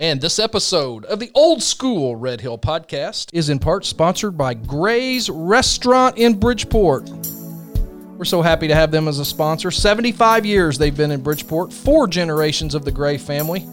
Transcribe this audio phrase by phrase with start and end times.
[0.00, 4.54] And this episode of the Old School Red Hill podcast is in part sponsored by
[4.54, 7.10] Gray's Restaurant in Bridgeport.
[8.16, 9.70] We're so happy to have them as a sponsor.
[9.70, 13.66] 75 years they've been in Bridgeport, four generations of the Gray family,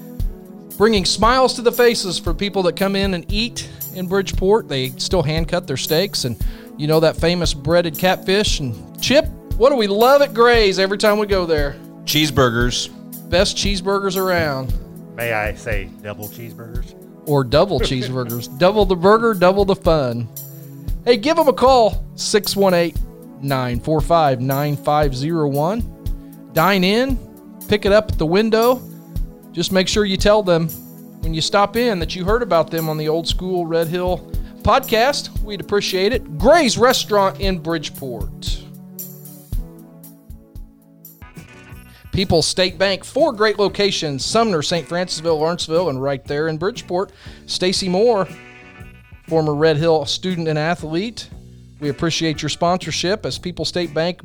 [0.77, 4.68] bringing smiles to the faces for people that come in and eat in Bridgeport.
[4.68, 6.38] They still hand cut their steaks and
[6.78, 9.28] you know that famous breaded catfish and chip.
[9.55, 11.78] What do we love at Gray's every time we go there?
[12.04, 12.89] Cheeseburgers.
[13.30, 14.73] Best cheeseburgers around.
[15.18, 16.93] May I say double cheeseburgers?
[17.27, 18.57] or double cheeseburgers.
[18.59, 20.27] double the burger, double the fun.
[21.05, 26.49] Hey, give them a call 618 945 9501.
[26.53, 27.17] Dine in,
[27.67, 28.81] pick it up at the window.
[29.52, 30.70] Just make sure you tell them
[31.21, 34.20] when you stop in that you heard about them on the Old School Red Hill
[34.62, 35.40] podcast.
[35.43, 36.38] We'd appreciate it.
[36.38, 38.63] Gray's Restaurant in Bridgeport.
[42.17, 44.89] People's State Bank, four great locations Sumner, St.
[44.89, 47.12] Francisville, Lawrenceville, and right there in Bridgeport.
[47.45, 48.27] Stacy Moore,
[49.27, 51.29] former Red Hill student and athlete.
[51.79, 54.21] We appreciate your sponsorship as People's State Bank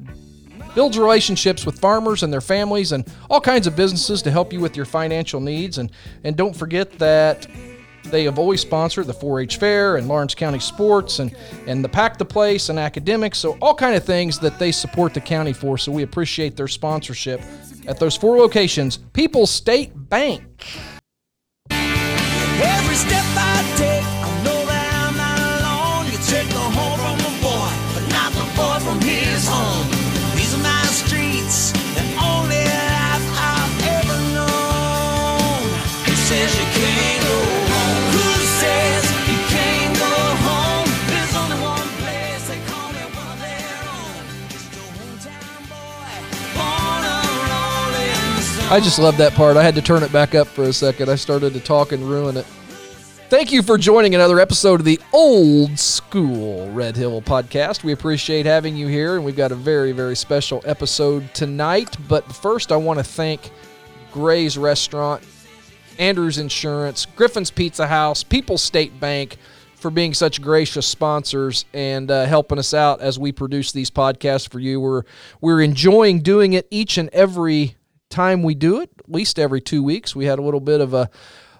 [0.75, 4.61] builds relationships with farmers and their families and all kinds of businesses to help you
[4.61, 5.77] with your financial needs.
[5.77, 5.93] And,
[6.25, 7.47] and don't forget that
[8.05, 12.17] they have always sponsored the 4-H Fair and Lawrence County Sports and, and the Pack
[12.17, 13.37] the Place and academics.
[13.37, 15.77] So all kind of things that they support the county for.
[15.77, 17.43] So we appreciate their sponsorship
[17.87, 18.97] at those four locations.
[18.97, 20.67] People's State Bank.
[48.73, 49.59] I just love that part.
[49.59, 51.11] I had to turn it back up for a second.
[51.11, 52.47] I started to talk and ruin it.
[53.29, 57.85] Thank you for joining another episode of the Old School Red Hill podcast.
[57.85, 61.99] We appreciate having you here, and we've got a very, very special episode tonight.
[62.09, 63.51] But first, I want to thank
[64.11, 65.23] Gray's Restaurant,
[65.99, 69.37] Andrews Insurance, Griffin's Pizza House, People's State Bank
[69.75, 74.49] for being such gracious sponsors and uh, helping us out as we produce these podcasts
[74.49, 74.81] for you.
[74.81, 75.03] We're
[75.43, 77.77] we're enjoying doing it each and every
[78.13, 80.15] time we do it, at least every two weeks.
[80.15, 81.11] We had a little bit of a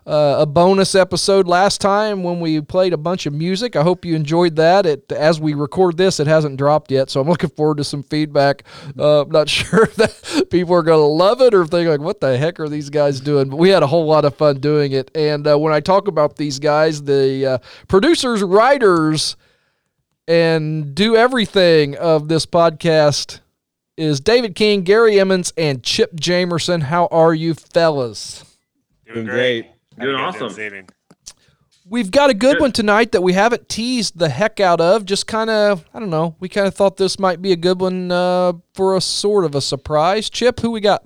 [0.07, 3.77] uh, a bonus episode last time when we played a bunch of music.
[3.77, 4.85] I hope you enjoyed that.
[4.85, 8.03] It as we record this, it hasn't dropped yet, so I'm looking forward to some
[8.03, 8.65] feedback.
[8.99, 11.89] Uh, I'm not sure if that people are going to love it or if they're
[11.89, 14.37] like, "What the heck are these guys doing?" But we had a whole lot of
[14.37, 15.11] fun doing it.
[15.15, 19.37] And uh, when I talk about these guys, the uh, producers, writers,
[20.27, 23.41] and do everything of this podcast
[23.97, 26.83] is David King, Gary Emmons, and Chip Jamerson.
[26.83, 28.45] How are you, fellas?
[29.07, 29.67] Doing great.
[29.99, 30.49] Had Doing awesome.
[30.49, 30.89] this evening.
[31.89, 32.61] We've got a good Good.
[32.61, 35.05] one tonight that we haven't teased the heck out of.
[35.05, 36.37] Just kind of, I don't know.
[36.41, 39.55] We kind of thought this might be a good one uh, for a sort of
[39.55, 40.31] a surprise.
[40.31, 41.05] Chip, who we got?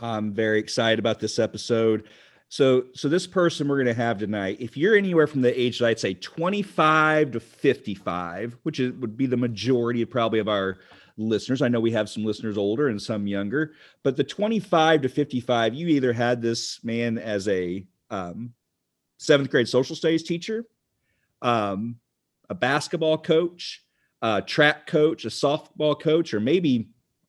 [0.00, 2.04] I'm very excited about this episode.
[2.50, 5.78] So, so this person we're going to have tonight, if you're anywhere from the age
[5.78, 10.48] that I'd say 25 to 55, which is, would be the majority of probably of
[10.48, 10.76] our
[11.16, 11.62] listeners.
[11.62, 15.74] I know we have some listeners older and some younger, but the 25 to 55,
[15.74, 18.52] you either had this man as a um,
[19.18, 20.64] seventh grade social studies teacher,
[21.42, 21.96] um,
[22.50, 23.82] a basketball coach,
[24.22, 26.88] a track coach, a softball coach, or maybe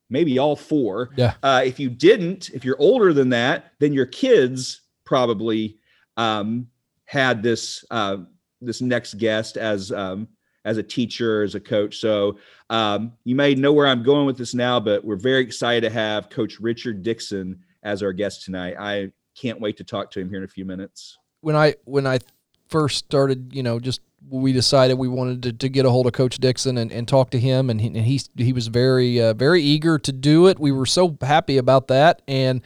[0.10, 1.10] maybe all four.
[1.16, 1.34] Yeah.
[1.42, 5.78] Uh, if you didn't, if you're older than that, then your kids probably
[6.18, 6.68] um,
[7.06, 8.18] had this uh,
[8.62, 10.28] this next guest as um,
[10.66, 11.98] as a teacher, as a coach.
[11.98, 12.38] So
[12.70, 15.90] um, you may know where I'm going with this now, but we're very excited to
[15.92, 18.76] have Coach Richard Dixon as our guest tonight.
[18.78, 21.18] I can't wait to talk to him here in a few minutes.
[21.42, 22.20] When I when I
[22.68, 26.14] first started, you know, just we decided we wanted to, to get a hold of
[26.14, 29.34] Coach Dixon and, and talk to him, and he and he, he was very uh,
[29.34, 30.60] very eager to do it.
[30.60, 32.62] We were so happy about that, and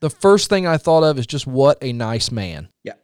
[0.00, 2.68] the first thing I thought of is just what a nice man.
[2.82, 2.94] Yeah.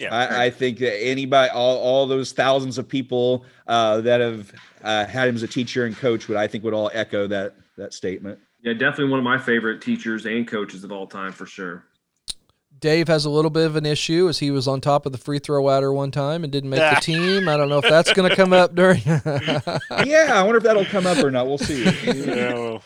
[0.00, 4.52] I, I think that anybody, all, all those thousands of people uh, that have
[4.82, 7.54] uh, had him as a teacher and coach would, I think, would all echo that
[7.76, 8.38] that statement.
[8.62, 11.84] Yeah, definitely one of my favorite teachers and coaches of all time for sure.
[12.82, 15.18] Dave has a little bit of an issue as he was on top of the
[15.18, 17.48] free throw ladder one time and didn't make the team.
[17.48, 19.00] I don't know if that's going to come up during.
[19.06, 19.60] yeah,
[19.90, 21.46] I wonder if that'll come up or not.
[21.46, 21.82] We'll see.
[22.02, 22.82] Yeah, well,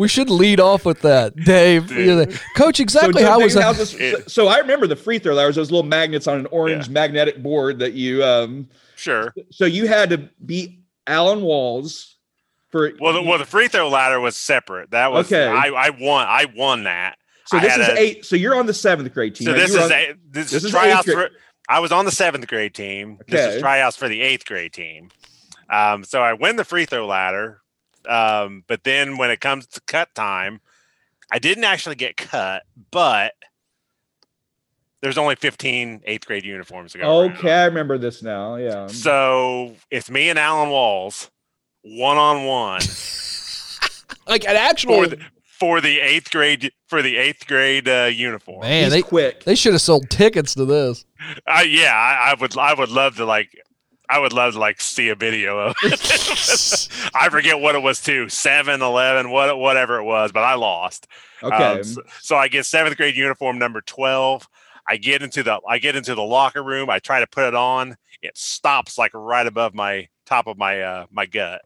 [0.00, 1.90] we should lead off with that, Dave.
[1.92, 2.26] You know,
[2.56, 3.76] Coach, exactly so, how was that?
[3.76, 5.34] this- so, so I remember the free throw.
[5.34, 6.92] There was those little magnets on an orange Yeah.
[6.94, 8.24] magnetic board that you.
[8.24, 9.32] Um, sure.
[9.50, 12.16] so you had to beat Alan Walls
[12.70, 12.90] for.
[13.00, 14.90] Well, the, well, the free throw ladder was separate.
[14.90, 15.46] That was Okay.
[15.46, 16.26] I, I won.
[16.28, 17.16] I won that.
[17.46, 18.24] So I this is a- eight.
[18.24, 19.46] So you're on the seventh grade team.
[19.46, 21.20] So Now, this is on- a, this, this is is tryouts eighth for.
[21.28, 21.32] grade.
[21.68, 23.18] I was on the seventh grade team.
[23.28, 23.56] This Okay.
[23.56, 25.10] is tryouts for the eighth grade team.
[25.68, 27.59] Um, so I win the free throw ladder,
[28.08, 30.60] um, but then when it comes to cut time,
[31.32, 33.34] I didn't actually get cut, but
[35.00, 37.20] there's only 15 eighth grade uniforms to go.
[37.22, 37.36] around.
[37.38, 38.56] Okay, I remember this now.
[38.56, 38.86] Yeah.
[38.88, 41.30] So it's me and Alan Walls,
[41.82, 42.80] one on one
[44.26, 48.60] Like an actual for the for the eighth grade for the eighth grade uh, uniform.
[48.60, 48.84] man.
[48.84, 49.44] He's They quick.
[49.44, 51.04] they should have sold tickets to this.
[51.46, 53.50] Uh, yeah, I, I would I would love to like
[54.10, 56.88] I would love to like see a video of it.
[57.14, 61.06] I forget what it was too, 7, 11, what, whatever it was, but I lost.
[61.42, 61.54] Okay.
[61.54, 64.48] Um, so, so I get seventh grade uniform number 12.
[64.88, 66.90] I get into the I get into the locker room.
[66.90, 67.96] I try to put it on.
[68.22, 71.62] It stops like right above my top of my uh my gut.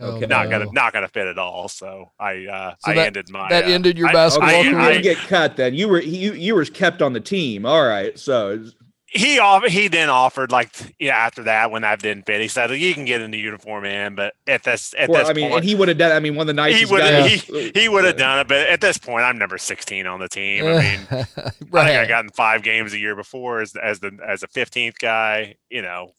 [0.00, 0.26] Oh, Okay.
[0.26, 1.68] Not gonna not gonna fit at all.
[1.68, 4.58] So I uh So I that- ended my that uh, ended your I- basketball okay,
[4.58, 4.88] I- you career.
[4.92, 5.74] didn't get cut then.
[5.74, 7.66] You were you you were kept on the team.
[7.66, 8.16] All right.
[8.18, 8.72] So it's-
[9.14, 12.68] he off he then offered like yeah after that when that didn't fit he said
[12.72, 15.44] you can get in the uniform in but at this at well, this I mean,
[15.50, 16.10] point and he would have done.
[16.12, 17.42] I mean, one of the he nicest would guys.
[17.44, 20.18] he, he would have uh, done it but at this point I'm number 16 on
[20.18, 23.76] the team I mean I think I got in five games a year before as
[23.76, 26.12] as the as a 15th guy you know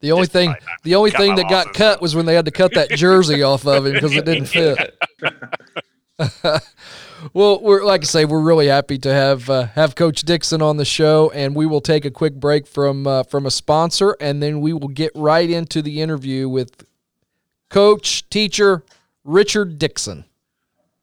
[0.00, 2.02] The only just thing like, the only thing that got cut so.
[2.02, 4.94] was when they had to cut that jersey off of him because it didn't fit.
[7.32, 10.76] well, we're like I say, we're really happy to have uh, have Coach Dixon on
[10.76, 14.42] the show, and we will take a quick break from uh, from a sponsor, and
[14.42, 16.86] then we will get right into the interview with
[17.68, 18.84] Coach Teacher
[19.24, 20.24] Richard Dixon.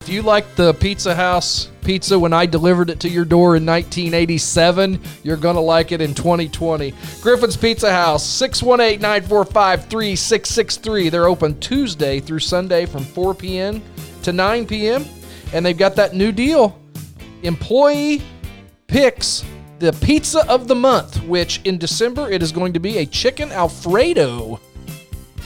[0.03, 3.65] If you like the Pizza House pizza when I delivered it to your door in
[3.65, 6.93] 1987, you're going to like it in 2020.
[7.21, 11.07] Griffin's Pizza House, 618 945 3663.
[11.07, 13.81] They're open Tuesday through Sunday from 4 p.m.
[14.23, 15.05] to 9 p.m.
[15.53, 16.79] And they've got that new deal.
[17.43, 18.21] Employee
[18.87, 19.45] picks
[19.79, 23.51] the pizza of the month, which in December it is going to be a chicken
[23.51, 24.59] Alfredo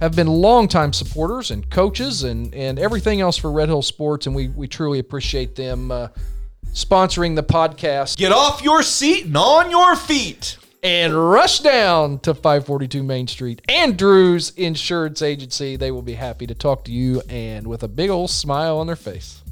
[0.00, 4.36] have been longtime supporters and coaches and, and everything else for Red Hill Sports, and
[4.36, 6.08] we, we truly appreciate them uh,
[6.72, 8.16] sponsoring the podcast.
[8.16, 10.58] get off your seat and on your feet.
[10.82, 13.62] And rush down to 542 Main Street.
[13.68, 15.76] Andrews Insurance Agency.
[15.76, 18.86] They will be happy to talk to you and with a big old smile on
[18.86, 19.42] their face.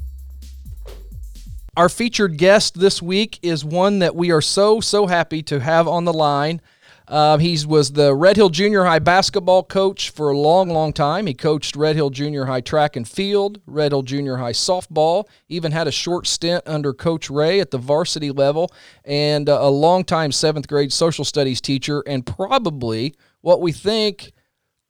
[1.75, 5.87] Our featured guest this week is one that we are so, so happy to have
[5.87, 6.59] on the line.
[7.07, 11.25] Uh, he was the Red Hill Junior High basketball coach for a long, long time.
[11.25, 15.71] He coached Red Hill Junior High track and field, Red Hill Junior High softball, even
[15.71, 18.73] had a short stint under Coach Ray at the varsity level,
[19.05, 22.03] and uh, a longtime seventh grade social studies teacher.
[22.05, 24.33] And probably what we think,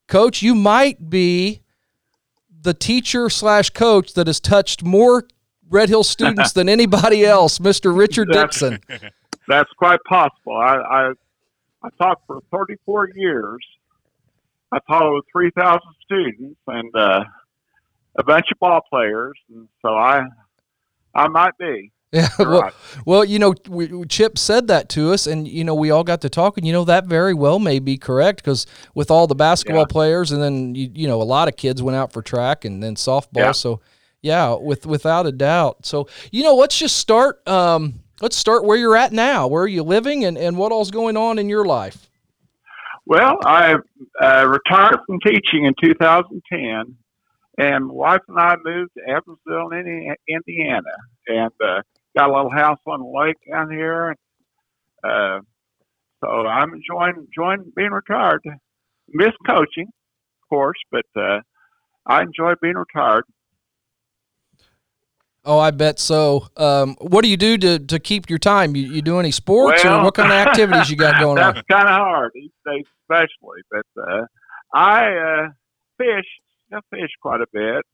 [0.08, 1.62] Coach, you might be
[2.62, 5.28] the teacher slash coach that has touched more
[5.70, 7.96] Red Hill students than anybody else, Mr.
[7.96, 8.80] Richard That's- Dixon.
[9.48, 10.58] That's quite possible.
[10.58, 11.14] I, I
[11.84, 13.60] I taught for 34 years.
[14.72, 17.24] I taught over 3,000 students and uh,
[18.16, 20.24] a bunch of ball players, and so I
[21.16, 21.92] I might be.
[22.14, 22.72] Yeah, well,
[23.06, 26.22] well, you know, we, Chip said that to us, and you know, we all got
[26.22, 26.66] to talking.
[26.66, 28.66] You know, that very well may be correct because
[28.96, 29.88] with all the basketball Yeah.
[29.88, 32.82] players, and then you, you know, a lot of kids went out for track and
[32.82, 33.28] then softball.
[33.36, 33.52] Yeah.
[33.52, 33.82] So,
[34.22, 35.86] yeah, with without a doubt.
[35.86, 37.46] So, you know, let's just start.
[37.46, 39.48] Um, let's start where you're at now.
[39.48, 42.10] Where are you living, and and what all's going on in your life?
[43.06, 43.76] Well, I
[44.22, 46.98] uh, retired from teaching in 2010,
[47.58, 49.72] and my wife and I moved to Evansville,
[50.28, 50.96] Indiana,
[51.28, 51.82] and uh,
[52.18, 54.16] got a little house on the lake down here.
[55.04, 55.40] Uh,
[56.20, 58.42] so I'm enjoying enjoying being retired.
[59.10, 61.40] Miss coaching, of course, but uh,
[62.06, 63.24] I enjoy being retired.
[65.48, 66.50] Oh, I bet so.
[66.58, 68.76] Um, what do you do to, to keep your time?
[68.76, 71.54] You, you do any sports or what kind of activities you got going That's on?
[71.56, 73.62] That's kind of hard these days, especially.
[73.72, 74.26] But uh,
[74.74, 75.48] I uh,
[75.98, 76.28] fish.
[76.74, 77.86] I fish quite a bit.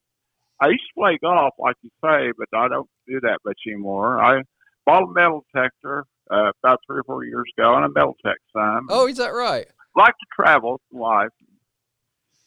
[0.60, 4.20] I used to play golf, like you say, but I don't do that much anymore.
[4.20, 4.42] I
[4.88, 8.38] bought a metal detector uh, about three or four years ago, and a metal tech
[8.52, 8.88] some.
[8.90, 9.68] Oh, is that right?
[9.96, 11.30] like to travel life,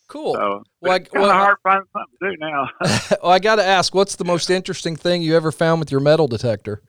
[0.08, 0.34] Cool.
[0.34, 2.68] so Well, I- it's kind of well, hard to find something to do now.
[3.22, 6.00] well, I got to ask, what's the most interesting thing you ever found with your
[6.00, 6.82] metal detector?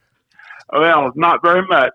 [0.74, 1.94] well, not very much.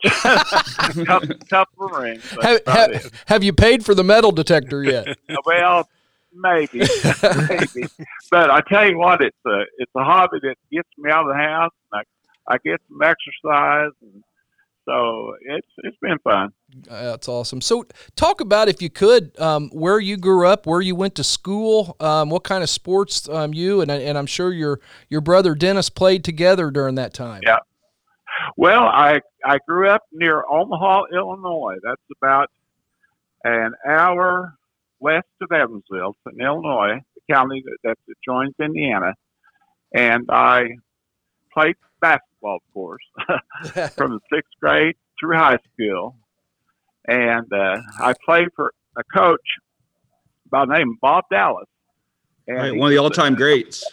[1.07, 2.25] couple, couple of rings.
[2.41, 5.07] Have, have, have you paid for the metal detector yet?
[5.45, 5.89] Well,
[6.35, 6.79] maybe,
[7.49, 7.87] maybe.
[8.31, 11.29] But I tell you what, it's a it's a hobby that gets me out of
[11.29, 11.73] the house.
[11.93, 12.03] And
[12.49, 14.25] I I get some exercise, and
[14.89, 16.51] so it's it's been fun.
[16.89, 17.61] That's awesome.
[17.61, 17.87] So,
[18.17, 21.97] talk about if you could, um, where you grew up, where you went to school,
[22.01, 25.91] um, what kind of sports um, you and and I'm sure your your brother Dennis
[25.91, 27.43] played together during that time.
[27.45, 27.59] Yeah.
[28.57, 31.77] Well, I I grew up near Omaha, Illinois.
[31.83, 32.51] That's about
[33.45, 34.55] an hour
[35.01, 39.15] west of Evansville, in Illinois, the county that, that joins Indiana.
[39.95, 40.77] And I
[41.53, 43.03] played basketball, of course,
[43.95, 46.17] from the sixth grade through high school.
[47.09, 49.41] And uh, I played for a coach
[50.51, 51.67] by the name of Bob Dallas.
[52.47, 53.85] And Right, one of the all-time greats.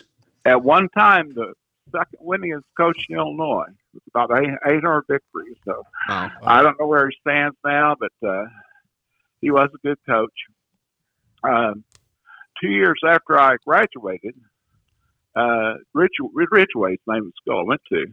[0.45, 1.53] at one time the
[1.91, 5.57] second winningest coach in Illinois with about 800 victories.
[5.65, 6.31] So Wow.
[6.43, 8.45] I don't know where he stands now, but uh,
[9.41, 10.33] he was a good coach.
[11.43, 11.83] Um,
[12.61, 14.35] two years after I graduated,
[15.35, 18.05] uh, Rich, Ridgeway's name of school I went to,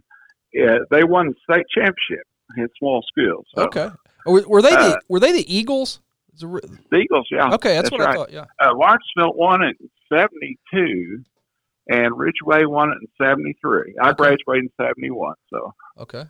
[0.64, 2.26] uh, they won the state championship
[2.56, 3.46] in small schools.
[3.54, 3.90] So Okay.
[4.26, 6.00] Were, were they the Uh, were they the Eagles?
[6.42, 7.54] Re- The Eagles, yeah.
[7.54, 8.30] Okay, that's, what I thought.
[8.32, 8.44] Yeah.
[8.62, 11.22] Uh, Lawrenceville won it in 72,
[11.88, 13.94] and Ridgeway won it in 73.
[14.02, 14.16] I Okay.
[14.18, 16.24] graduated in 71, so Okay.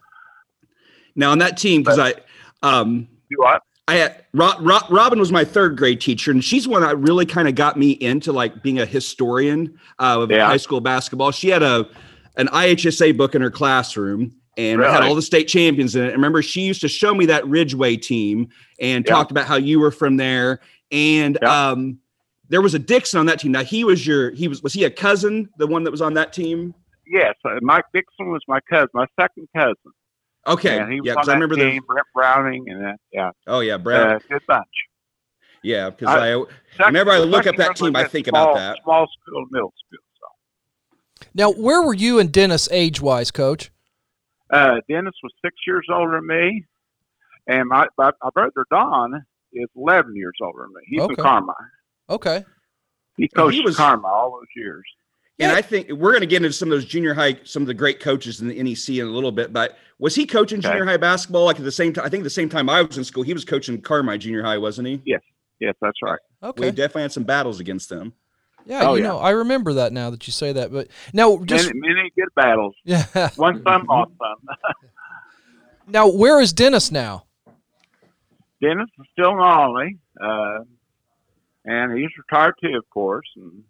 [1.16, 2.14] Now on that team, because I,
[2.62, 3.62] um, do what?
[3.88, 7.24] I had Ro, Ro, Robin was my third grade teacher, and she's one that really
[7.26, 10.46] kind of got me into like being a historian uh, of Yeah.
[10.46, 11.30] high school basketball.
[11.30, 11.88] She had a
[12.36, 16.06] an IHSA book in her classroom and it had all the state champions in it.
[16.06, 18.48] And remember, she used to show me that Ridgeway team
[18.80, 19.12] and Yeah.
[19.14, 20.60] talked about how you were from there.
[20.90, 21.68] And Yeah.
[21.70, 21.98] um,
[22.48, 23.52] there was a Dixon on that team.
[23.52, 26.14] Now he was your he was was he a cousin, the one that was on
[26.14, 26.74] that team?
[27.06, 29.74] Yes, uh, Mike Dixon was my cousin, my second cousin.
[30.46, 32.92] Okay, and he was yeah, because I that remember team, the Brent Browning, and uh,
[33.12, 34.16] yeah, oh yeah, Brad.
[34.16, 34.64] uh, good bunch.
[35.62, 36.44] yeah, because I- I,
[36.76, 38.78] Second- Whenever I look up that cousin team, I think small, about that.
[38.84, 39.98] Small school, middle school.
[40.20, 41.26] So.
[41.34, 43.70] Now, where were you and Dennis age wise, Coach?
[44.50, 46.64] Uh, Dennis was six years older than me,
[47.48, 50.80] and my, my, my brother Don is 11 years older than me.
[50.86, 51.14] He's Okay.
[51.18, 51.54] in Carmi.
[52.10, 52.44] Okay.
[53.16, 54.84] He he coached was- Carmi all those years.
[55.38, 55.58] And Yeah.
[55.58, 57.74] I think we're going to get into some of those junior high, some of the
[57.74, 59.52] great coaches in the NEC in a little bit.
[59.52, 60.68] But was he coaching Okay.
[60.68, 62.06] junior high basketball like at the same time?
[62.06, 64.56] I think the same time I was in school, he was coaching Carmi Junior High,
[64.56, 65.02] wasn't he?
[65.04, 65.20] Yes,
[65.60, 66.18] yes, that's right.
[66.42, 66.66] Okay.
[66.66, 68.14] We definitely had some battles against them.
[68.66, 69.08] Yeah, Oh, you yeah.
[69.10, 70.72] know, I remember that now that you say that.
[70.72, 72.74] But now, just Many, many good battles.
[72.84, 73.04] yeah.
[73.36, 74.56] One son, lost son.
[75.88, 77.26] Now, where is Dennis now?
[78.60, 80.58] Dennis is still in Olney, uh,
[81.64, 83.26] and he's retired too, of course.
[83.36, 83.62] And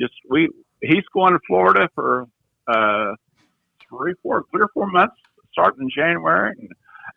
[0.00, 0.48] just we,
[0.80, 2.28] he's going to Florida for
[2.68, 3.14] uh,
[3.88, 5.16] three, four, three or four months,
[5.50, 6.68] starting in January, and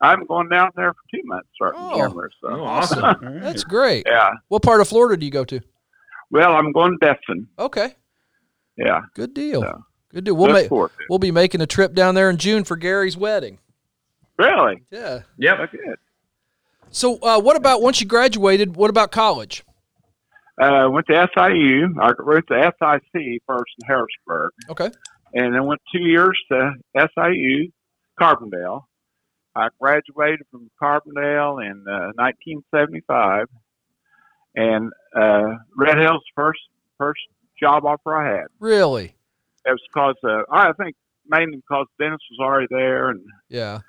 [0.01, 1.91] I'm going down there for two months, starting Oh.
[1.93, 2.29] in January.
[2.41, 3.03] So, Oh, awesome.
[3.03, 3.41] All right.
[3.43, 4.05] That's great.
[4.09, 4.31] yeah.
[4.47, 5.61] What part of Florida do you go to?
[6.31, 7.47] Well, I'm going to Destin.
[7.57, 7.95] Okay.
[8.77, 9.01] Yeah.
[9.15, 9.61] Good deal.
[9.61, 9.73] Yeah.
[10.13, 10.35] Good deal.
[10.35, 11.07] We'll make forward to it.
[11.09, 13.59] we'll be making a trip down there in June for Gary's wedding.
[14.37, 14.83] Really?
[14.91, 15.21] Yeah.
[15.37, 15.57] Yep.
[15.59, 15.97] That's good.
[16.89, 18.75] So, uh, what about once you graduated?
[18.75, 19.63] What about college?
[20.61, 21.95] Uh, went to SIU.
[22.01, 24.89] I went to SIC first in Harrisburg, Okay.
[25.33, 27.69] and then went two years to SIU,
[28.19, 28.83] Carbondale.
[29.55, 33.45] I graduated from Carbondale in uh, 1975,
[34.57, 36.59] and uh, Red Hills first
[36.97, 37.21] first
[37.61, 38.47] job offer I had.
[38.59, 39.15] Really?
[39.65, 40.95] It was because uh, I think
[41.27, 43.79] mainly because Dennis was already there, and Yeah.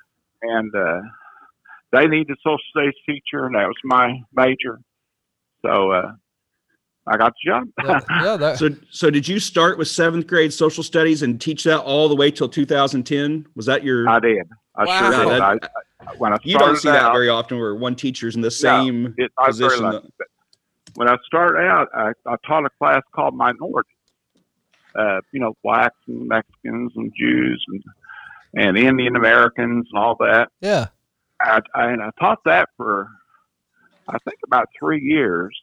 [0.43, 1.01] and uh,
[1.93, 4.79] they needed a social studies teacher, and that was my major.
[5.63, 6.13] So uh,
[7.07, 7.69] I got the job.
[7.83, 8.01] Yeah.
[8.23, 11.81] yeah that, So, so did you start with seventh grade social studies and teach that
[11.81, 13.47] all the way till 2010?
[13.57, 14.09] Was that your?
[14.09, 14.47] I did.
[14.77, 14.99] I Wow.
[14.99, 15.41] sure did.
[15.41, 15.71] I, That-
[16.07, 19.15] I, when I you don't see that very often, where one teacher's in the same
[19.19, 19.93] it, I was very position.
[19.93, 20.09] lucky.
[20.99, 23.93] When I started out, I, I taught a class called minorities.
[24.97, 27.85] Uh, you know, blacks and Mexicans and Jews and
[28.55, 30.49] and Indian Americans and all that.
[30.61, 30.87] yeah.
[31.41, 33.07] I, I, and I taught that for,
[34.09, 35.55] I think, about three years.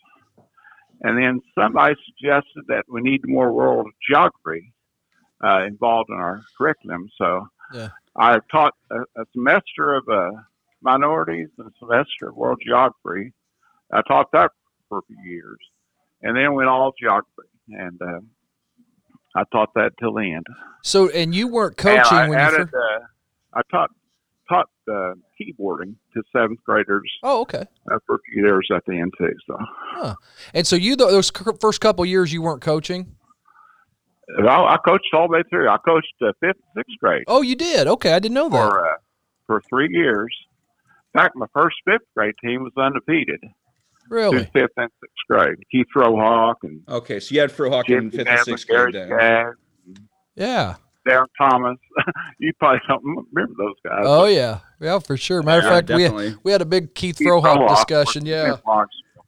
[1.01, 4.72] And then somebody suggested that we need more world geography
[5.44, 7.10] uh, involved in our curriculum.
[7.18, 7.89] So Yeah.
[8.15, 10.32] I taught a, a semester of uh,
[10.82, 13.34] minorities and a semester of world geography.
[13.92, 14.51] I taught that
[14.95, 15.57] for a few years,
[16.21, 18.19] and then went all geography, and uh,
[19.35, 20.45] I taught that till the end.
[20.83, 22.73] So, and you weren't coaching I when you first.
[22.73, 22.99] uh,
[23.53, 23.91] I taught
[24.47, 27.65] taught uh, keyboarding to seventh graders Oh, okay.
[27.91, 29.33] uh, for a few years at the end too.
[29.47, 30.15] So
[30.53, 33.15] And so you, those first couple years, you weren't coaching.
[34.39, 35.67] I, I coached all the way through.
[35.69, 37.87] I coached uh, fifth, and sixth grade Oh, you did.
[37.87, 38.69] Okay, I didn't know that.
[38.69, 38.93] for uh,
[39.47, 40.33] for three years.
[41.13, 43.41] In fact, my first fifth grade team was undefeated
[44.07, 44.50] through Really?
[44.53, 45.57] fifth and sixth grade.
[45.71, 48.93] Keith Rohawk and Okay, so you had Frohawk in fifth and sixth grade.
[48.95, 49.53] Then.
[50.35, 50.75] Yeah.
[51.07, 51.77] Darren Thomas.
[52.39, 54.03] you probably don't remember those guys.
[54.05, 54.59] Oh yeah.
[54.79, 55.41] Yeah, for sure.
[55.43, 56.38] Matter of Yeah, fact, we had, definitely.
[56.43, 58.25] we had a big Keith Keith Frohawk Rohawk discussion.
[58.25, 58.57] Yeah.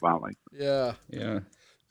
[0.02, 0.34] Finally.
[0.52, 0.94] Yeah.
[1.10, 1.40] Yeah.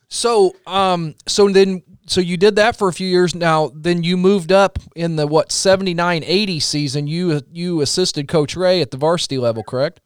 [0.08, 3.34] So, um, so then, so you did that for a few years.
[3.34, 7.06] Now, then you moved up in the what 79 80 season.
[7.08, 10.00] You you assisted Coach Ray at the varsity level, correct?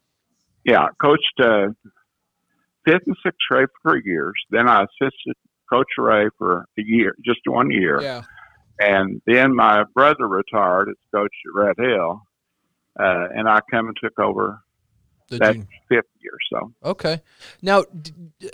[0.63, 1.67] Yeah, coached uh,
[2.85, 4.33] fifth and sixth grade for years.
[4.49, 5.35] Then I assisted
[5.71, 8.01] Coach Ray for a year, just one year.
[8.01, 8.23] Yeah.
[8.79, 12.21] And then my brother retired as coach at Red Hill,
[12.99, 14.59] uh, and I come and took over
[15.29, 16.33] The that junior- fifth year.
[16.51, 17.21] So Okay.
[17.61, 17.83] Now,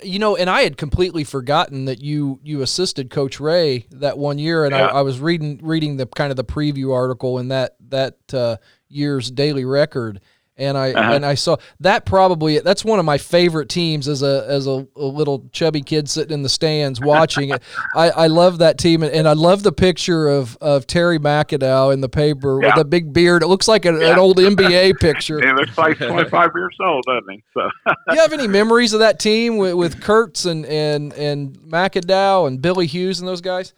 [0.02, 4.38] you know, and I had completely forgotten that you you assisted Coach Ray that one
[4.38, 4.86] year, and Yeah.
[4.88, 8.56] I, I was reading reading the kind of the preview article in that that uh,
[8.88, 10.20] year's Daily Record,
[10.58, 11.12] and I Uh-huh.
[11.14, 14.86] and I saw that probably that's one of my favorite teams as a as a,
[14.96, 17.62] a little chubby kid sitting in the stands watching it.
[17.96, 21.92] I, I love that team, and, and I love the picture of of Terry McAdow
[21.92, 22.74] in the paper Yeah.
[22.76, 23.42] with a big beard.
[23.42, 25.40] It looks like an, an old NBA picture.
[25.40, 27.42] he looks like 25 years old, doesn't he?
[27.54, 27.68] So
[28.10, 32.46] Do you have any memories of that team with, with Kurtz and, and, and McAdow
[32.48, 33.74] and Billy Hughes and those guys?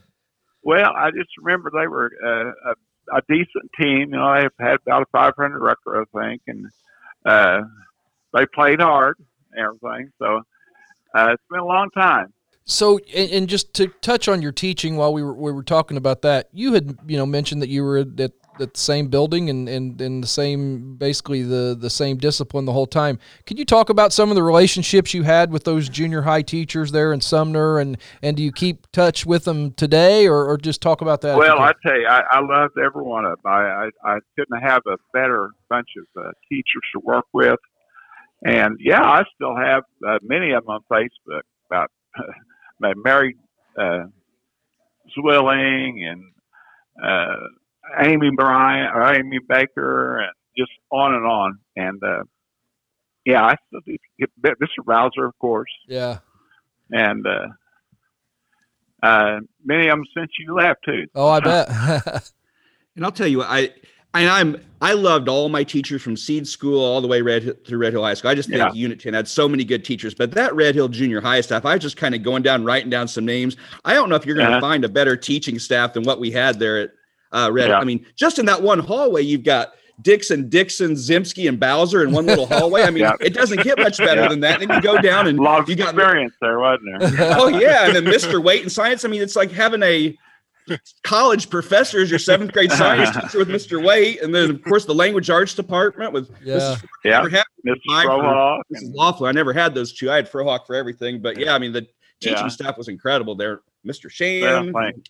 [0.62, 2.74] Well, I just remember they were uh, a,
[3.14, 4.12] a decent team.
[4.12, 6.66] You know, they have had about a 500 record, I think, and
[7.24, 7.62] uh,
[8.32, 9.16] they played hard
[9.52, 10.12] and everything.
[10.18, 10.42] So
[11.14, 12.32] uh, it's been a long time.
[12.64, 15.96] So, and, and just to touch on your teaching while we were, we were talking
[15.96, 19.50] about that, you had, you know, mentioned that you were at, at the same building
[19.50, 23.18] and, and, and the same, basically the, the same discipline the whole time.
[23.46, 26.92] Could you talk about some of the relationships you had with those junior high teachers
[26.92, 30.80] there in Sumner and, and do you keep touch with them today or, or just
[30.80, 31.36] talk about that?
[31.36, 31.68] Well, can?
[31.68, 33.52] I tell you, I, I loved every one of them.
[33.52, 37.58] I, I, I couldn't have a better bunch of uh, teachers to work with.
[38.44, 41.90] And yeah, I still have uh, many of them on Facebook about
[42.80, 43.36] my married
[43.78, 44.04] uh,
[45.16, 46.22] Zwilling and
[47.02, 47.46] uh,
[47.98, 51.58] Amy Bryant or Amy Baker and just on and on.
[51.76, 52.22] And uh,
[53.24, 54.84] yeah, I still do get Mr.
[54.84, 56.18] Bowser, of course, yeah.
[56.90, 57.46] and uh,
[59.02, 61.06] uh, many of them since you left too.
[61.14, 62.32] Oh, I bet.
[62.96, 63.72] And I'll tell you, what, I
[64.14, 67.78] and I'm I loved all my teachers from seed school all the way Red through
[67.78, 68.32] Red Hill High School.
[68.32, 68.72] I just think Yeah.
[68.72, 71.74] Unit 10 had so many good teachers, but that Red Hill Junior High staff, I
[71.74, 73.56] was just kind of going down, writing down some names.
[73.84, 74.60] I don't know if you're going to Uh-huh.
[74.60, 76.90] find a better teaching staff than what we had there at
[77.32, 77.68] uh, Red.
[77.68, 77.78] Yeah.
[77.78, 82.12] I mean, just in that one hallway, you've got Dixon, Dixon, Zimsky, and Bowser in
[82.12, 82.82] one little hallway.
[82.82, 83.12] I mean, Yeah.
[83.20, 84.28] it doesn't get much better Yeah.
[84.28, 84.60] than that.
[84.60, 87.34] Then you go down and a you got experience there, wasn't there?
[87.38, 88.42] oh yeah, and then Mr.
[88.42, 89.04] Weight in science.
[89.04, 90.16] I mean, it's like having a
[91.02, 93.84] college professor as your seventh grade science teacher with Mr.
[93.84, 96.56] Weight, and then of course the language arts department with Yeah.
[96.56, 96.84] Mrs.
[97.04, 97.76] Yeah, Never had Mr.
[97.86, 98.06] Mike.
[98.72, 98.94] Mrs.
[98.94, 99.28] Loeffler.
[99.28, 100.10] I never had those two.
[100.10, 101.86] I had Frohawk for everything, but yeah, I mean the
[102.20, 102.48] teaching Yeah.
[102.48, 103.60] staff was incredible there.
[103.86, 104.04] Mr.
[104.04, 105.08] Yeah, Shan, thanks.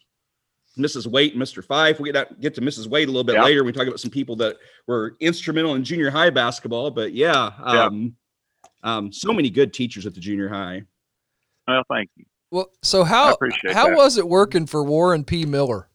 [0.80, 1.06] Mrs.
[1.06, 1.64] Waite, and Mr.
[1.64, 2.00] Fife.
[2.00, 2.86] We get out, get to Mrs.
[2.86, 3.44] Waite a little bit Yeah.
[3.44, 3.64] later.
[3.64, 7.84] We talk about some people that were instrumental in junior high basketball, but yeah, Yeah.
[7.86, 8.16] um,
[8.82, 10.82] um, so many good teachers at the junior high.
[11.68, 12.24] Well, thank you.
[12.50, 13.36] Well, so how
[13.72, 13.96] how that.
[13.96, 15.44] was it working for Warren P.
[15.46, 15.88] Miller?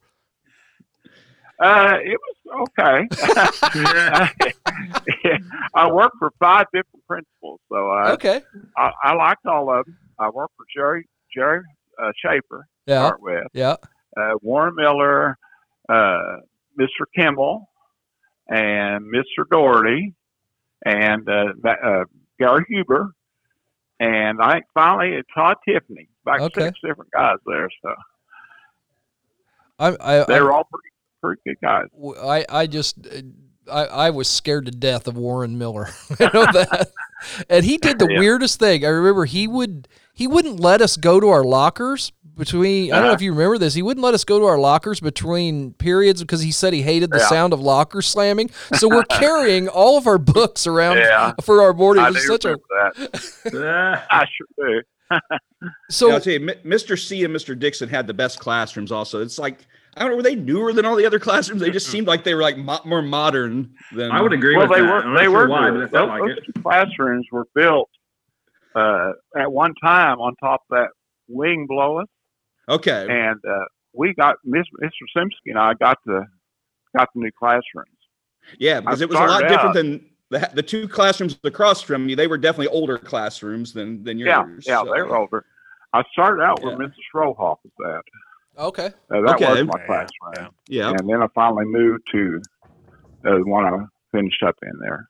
[1.59, 3.07] Uh, it was okay.
[5.73, 8.41] I worked for five different principals, so I, Okay.
[8.77, 9.97] I I liked all of them.
[10.19, 11.61] I worked for Jerry Jerry
[12.01, 13.05] uh, Schaefer Yeah.
[13.07, 13.75] start with, Yeah.
[14.17, 15.37] Uh, Warren Miller,
[15.89, 16.37] uh,
[16.79, 17.05] Mr.
[17.15, 17.69] Kimball,
[18.47, 19.43] and Mr.
[19.49, 20.13] Doherty,
[20.85, 22.03] and uh, that, uh,
[22.39, 23.11] Gary Huber,
[23.99, 26.09] and I think finally it's Todd Tiffany.
[26.25, 26.65] Like Okay.
[26.65, 27.93] six different guys there, so
[29.79, 30.89] I I they I, all pretty
[31.21, 31.85] pretty good guys.
[32.21, 32.97] I, I just
[33.71, 35.89] I, I was scared to death of Warren Miller.
[36.19, 36.91] Know that.
[37.49, 38.19] And he did the Yeah.
[38.19, 38.85] weirdest thing.
[38.85, 43.03] I remember he would he wouldn't let us go to our lockers between I don't
[43.03, 43.15] know Uh-huh.
[43.15, 43.73] if you remember this.
[43.73, 47.11] He wouldn't let us go to our lockers between periods because he said he hated
[47.11, 47.27] the Yeah.
[47.27, 48.49] sound of lockers slamming.
[48.75, 51.33] So we're carrying all of our books around Yeah.
[51.43, 52.03] for our boarding.
[52.03, 54.05] I It was such a remember that.
[54.11, 54.81] I sure do.
[55.89, 56.99] So Yeah, I'll tell you, Mr.
[56.99, 57.57] C and Mr.
[57.57, 58.91] Dixon had the best classrooms.
[58.91, 59.59] Also, it's like
[59.97, 61.61] I don't know, were they newer than all the other classrooms?
[61.61, 64.11] They just seemed like they were like mo- more modern than.
[64.11, 65.05] I would agree well, with they that.
[65.05, 65.77] were they sure were why, new.
[65.77, 67.89] but it felt those, like those classrooms were built
[68.75, 70.89] uh, at one time on top of that
[71.29, 72.07] wing below us,
[72.69, 73.07] Okay.
[73.09, 74.89] and uh, we got Miss, Mr.
[75.15, 76.25] Simpson and I got the
[76.97, 77.89] got the new classrooms.
[78.59, 81.81] Yeah, because I it was a lot started different than the, the two classrooms across
[81.81, 82.15] from you.
[82.15, 84.65] They were definitely older classrooms than than yours.
[84.67, 85.45] yeah, so- they were older.
[85.93, 86.87] I started out where Yeah.
[86.87, 86.93] Mrs.
[87.15, 87.71] Rohoff was
[88.57, 88.61] at.
[88.63, 88.87] okay.
[88.87, 89.49] Uh, that Okay.
[89.49, 90.47] was my Yeah, classroom, yeah.
[90.67, 90.89] Yeah.
[90.89, 92.41] and then I finally moved to
[93.25, 93.77] uh, the one I
[94.11, 95.07] finished up in there.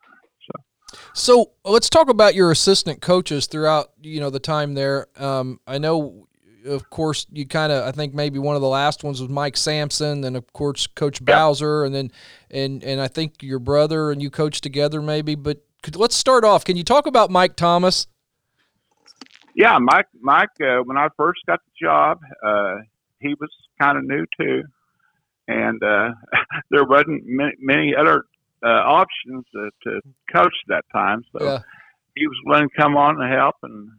[1.13, 5.07] So let's talk about your assistant coaches throughout you know the time there.
[5.17, 6.27] Um, I know,
[6.65, 9.57] of course, you kind of I think maybe one of the last ones was Mike
[9.57, 12.11] Sampson, and of course Coach Bowser, and then
[12.51, 15.35] and and I think your brother and you coached together maybe.
[15.35, 16.65] But could, let's start off.
[16.65, 18.07] Can you talk about Mike Thomas?
[19.55, 20.07] Yeah, Mike.
[20.19, 22.77] Mike, uh, when I first got the job, uh,
[23.19, 23.49] he was
[23.81, 24.63] kind of new too,
[25.47, 26.09] and uh,
[26.71, 28.23] there wasn't many, many other
[28.65, 30.01] uh, options uh, to
[30.33, 31.23] coach that time.
[31.31, 31.59] So Yeah.
[32.15, 33.89] he was willing to come on and help, and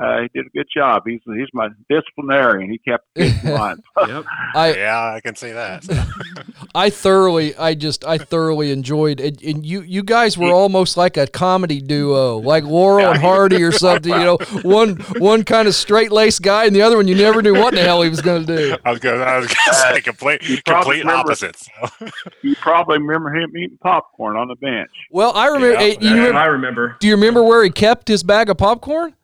[0.00, 1.02] uh, he did a good job.
[1.06, 2.70] He's he's my disciplinarian.
[2.70, 3.82] He kept kids in line.
[4.06, 4.24] Yep.
[4.54, 5.84] I Yeah, I can see that.
[6.74, 9.42] I thoroughly, I just, I thoroughly enjoyed it.
[9.42, 13.72] And you, you guys were almost like a comedy duo, like Laurel and Hardy or
[13.72, 14.10] something.
[14.12, 17.42] You know, one, one kind of straight laced guy, and the other one you never
[17.42, 18.76] knew what the hell he was going to do.
[18.86, 19.50] I was gonna, I was
[19.82, 21.68] say complete, complete remember- opposites.
[22.42, 24.90] you probably remember him eating popcorn on the bench.
[25.10, 25.74] Well, I remember.
[25.74, 26.96] Yeah, eh, you remember I remember.
[27.00, 29.14] do you remember where he kept his bag of popcorn?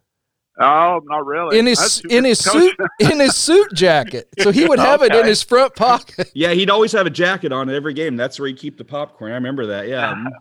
[0.61, 1.59] Oh, not really.
[1.59, 2.55] In his, in his coach.
[2.63, 4.29] suit, in his suit jacket.
[4.41, 6.31] So he would have it in his front pocket.
[6.35, 8.17] Yeah, he'd always have a jacket on at every game.
[8.17, 9.31] That's where he'd keep the popcorn.
[9.33, 9.89] I remember that.
[9.89, 10.15] Yeah.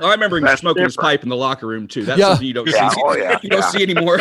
[0.00, 2.04] Oh, I remember him That's smoking his pipe in the locker room too.
[2.04, 2.28] That's Yeah.
[2.28, 3.00] something you don't oh, Yeah, see.
[3.04, 4.18] oh, yeah, you don't see anymore.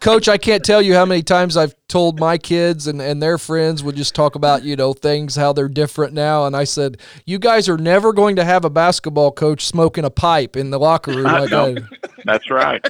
[0.00, 3.38] Coach, I can't tell you how many times I've told my kids and, and their
[3.38, 6.44] friends would just talk about, you know, things, how they're different now.
[6.44, 10.10] And I said, you guys are never going to have a basketball coach smoking a
[10.10, 11.74] pipe in the locker room like No.
[11.74, 11.88] that.
[12.24, 12.86] That's right.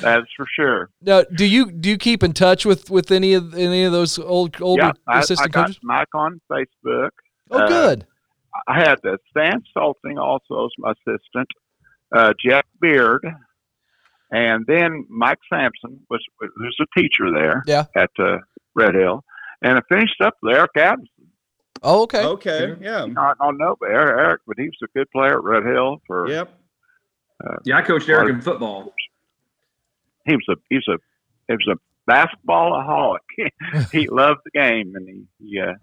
[0.00, 0.90] That's for sure.
[1.00, 4.18] Now, do you do you keep in touch with, with any of any of those
[4.18, 5.80] old older yeah, I, I assistant got coaches?
[5.82, 7.10] Mike on Facebook.
[7.50, 8.06] Oh, uh, good.
[8.68, 11.48] I had uh, Stan Salting also as my assistant,
[12.14, 13.24] uh, Jeff Beard,
[14.30, 17.86] and then Mike Sampson was who's a teacher there Yeah.
[17.96, 18.38] at uh,
[18.74, 19.24] Red Hill,
[19.62, 21.08] and I finished up with Eric Adamson.
[21.82, 22.22] Oh, okay.
[22.22, 22.76] okay.
[22.80, 23.06] Yeah.
[23.18, 26.00] I don't know but Eric, Eric, but he was a good player at Red Hill
[26.06, 26.28] for.
[26.28, 26.58] Yep.
[27.64, 28.92] Yeah, I coached Eric in football.
[30.26, 30.98] He was a he was a
[31.48, 33.88] he was a basketball basketballaholic.
[33.92, 35.74] he loved the game, and he, he uh,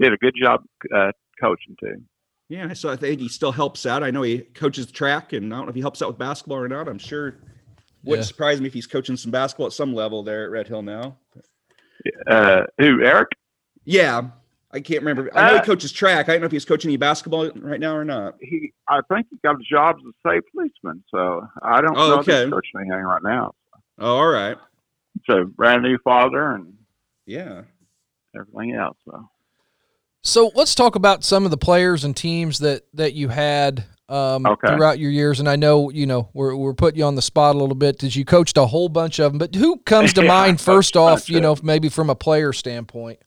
[0.00, 0.62] did a good job
[0.94, 2.02] uh, coaching too.
[2.48, 2.72] Yeah.
[2.74, 4.02] So I think he still helps out.
[4.02, 6.58] I know he coaches track, and I don't know if he helps out with basketball
[6.58, 6.88] or not.
[6.88, 7.36] I'm sure.
[8.04, 8.28] Wouldn't Yeah.
[8.28, 11.16] surprise me if he's coaching some basketball at some level there at Red Hill now.
[12.26, 13.28] Uh, who Eric?
[13.84, 14.28] Yeah.
[14.70, 15.28] I can't remember.
[15.36, 16.28] I know Uh, he coaches track.
[16.28, 18.34] I don't know if he's coaching any basketball right now or not.
[18.40, 22.08] he I think he got a job as a state policeman, so I don't Oh,
[22.10, 23.54] know if he's coaching anything right now.
[23.98, 24.56] Oh, all right.
[25.28, 26.74] So brand new father and
[27.26, 27.62] Yeah.
[28.38, 28.96] everything else.
[29.08, 29.28] So
[30.22, 34.46] So let's talk about some of the players and teams that that you had um,
[34.46, 34.68] Okay.
[34.68, 35.40] throughout your years.
[35.40, 37.96] And I know you know we're we're putting you on the spot a little bit
[37.96, 39.38] because you coached a whole bunch of them.
[39.38, 41.20] But who comes to Yeah, mind first off?
[41.20, 43.20] bunch You of know, maybe from a player standpoint.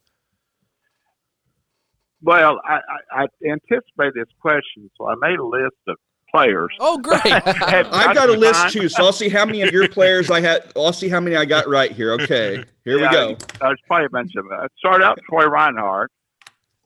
[2.21, 2.79] well, I,
[3.13, 5.95] I, I anticipated this question, so I made a list of
[6.33, 6.69] players.
[6.79, 7.21] Oh, great!
[7.25, 8.39] I've got a Time.
[8.39, 10.63] list too, so I'll see how many of your players I had.
[10.75, 12.13] I'll see how many I got right here.
[12.13, 13.37] Okay, here Yeah, we go.
[13.61, 14.53] There's probably a bunch of them.
[14.59, 16.11] I started out Troy Reinhardt.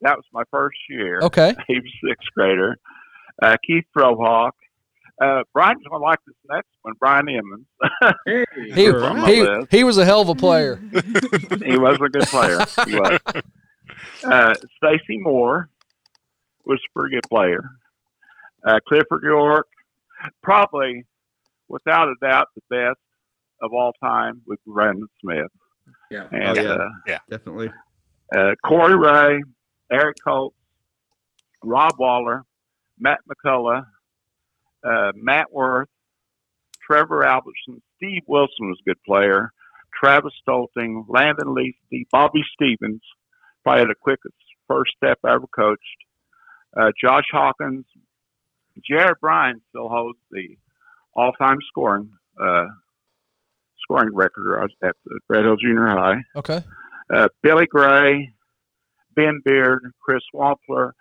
[0.02, 1.20] That was my first year.
[1.22, 1.56] okay.
[1.68, 2.78] He was sixth grader.
[3.42, 4.52] Uh, Keith Frohawk.
[5.22, 7.66] Uh, Brian's going to like this next one, Brian Emmons.
[8.74, 9.26] He, Sure.
[9.28, 10.82] he, he was a hell of a player.
[11.64, 12.60] he was a good player.
[12.86, 13.20] He was.
[14.24, 15.70] Uh, Stacy Moore
[16.66, 17.64] was a pretty good player.
[18.66, 19.68] Uh, Clifford York,
[20.42, 21.06] probably
[21.68, 23.00] without a doubt the best
[23.62, 25.48] of all time with Brandon Smith.
[26.12, 26.28] Yeah.
[26.32, 26.62] And Oh,
[27.08, 27.16] yeah.
[27.16, 27.72] uh, Definitely.
[28.36, 29.42] uh, Corey Ray,
[29.92, 30.56] Eric Coates,
[31.64, 32.44] Rob Waller,
[33.00, 33.86] Matt McCullough,
[34.84, 35.90] uh, Matt Worth,
[36.86, 39.52] Trevor Albertson, Steve Wilson was a good player,
[39.98, 43.02] Travis Stolting, Landon Leasty, Bobby Stevens,
[43.64, 44.36] probably the quickest
[44.68, 45.80] first step I ever coached,
[46.78, 47.86] uh, Josh Hawkins,
[48.88, 50.58] Jared Bryan still holds the
[51.16, 52.10] all-time scoring
[52.42, 52.66] uh,
[53.84, 56.62] scoring record at the Red Hill Junior High Okay.
[57.14, 58.34] uh, Billy Gray,
[59.16, 60.92] Ben Beard, Chris Wampler,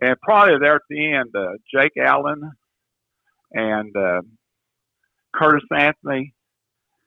[0.00, 2.52] and probably there at the end, uh, Jake Allen
[3.52, 4.22] and uh,
[5.34, 6.34] Curtis Anthony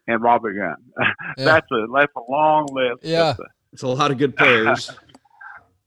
[0.07, 0.75] and Robert Gunn.
[1.37, 1.45] Yeah.
[1.45, 3.03] that's a that's a long list.
[3.03, 3.33] Yeah.
[3.37, 4.91] But, uh, It's a lot of good players.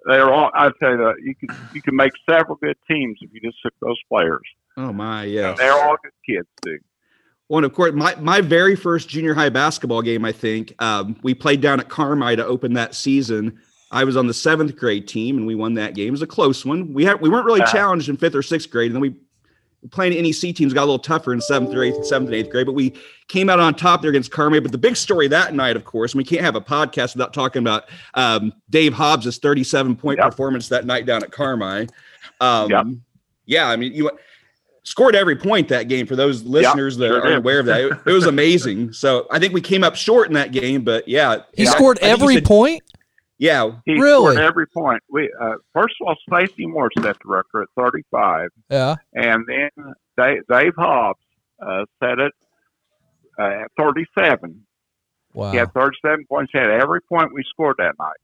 [0.07, 0.51] They're all.
[0.55, 3.61] I tell you, that you could you can make several good teams if you just
[3.63, 4.43] took those players.
[4.77, 5.55] oh my, yeah.
[5.57, 6.79] They're all good kids too.
[7.49, 11.15] Well, and of course, my, my very first junior high basketball game, I think, um,
[11.23, 13.61] we played down at Carmi to open that season.
[13.91, 16.09] I was on the seventh grade team and we won that game.
[16.09, 16.95] It was a close one.
[16.95, 17.71] We had we weren't really Uh-huh.
[17.73, 19.15] challenged in fifth or sixth grade, and then we
[19.91, 22.67] playing NEC teams got a little tougher in seventh or eighth, seventh and eighth grade,
[22.67, 22.95] but we
[23.29, 24.63] came out on top there against Carmi.
[24.63, 27.33] But the big story that night, of course, and we can't have a podcast without
[27.35, 30.31] talking about um, Dave Hobbs' 37 point Yep.
[30.31, 31.89] performance that night down at Carmi.
[32.41, 32.87] Um, Yep.
[33.47, 34.11] Yeah, I mean, you
[34.85, 37.81] scored every point that game for those listeners that sure aren't aware of that.
[37.81, 38.93] It, it was amazing.
[38.93, 41.41] So I think we came up short in that game, but yeah.
[41.55, 42.83] He yeah, scored I think he every said- point.
[43.39, 43.73] Yeah.
[43.85, 44.35] He Really?
[44.35, 45.03] scored every point.
[45.11, 48.97] We uh, first of all, Stacey Moore set the record at 35, Yeah.
[49.13, 49.71] and then
[50.17, 51.19] Dave, Dave Hobbs
[51.61, 52.33] uh, set it
[53.39, 54.65] uh, at 37.
[55.33, 55.51] Wow.
[55.51, 56.53] He had 37 points.
[56.53, 58.17] He had every point we scored that night,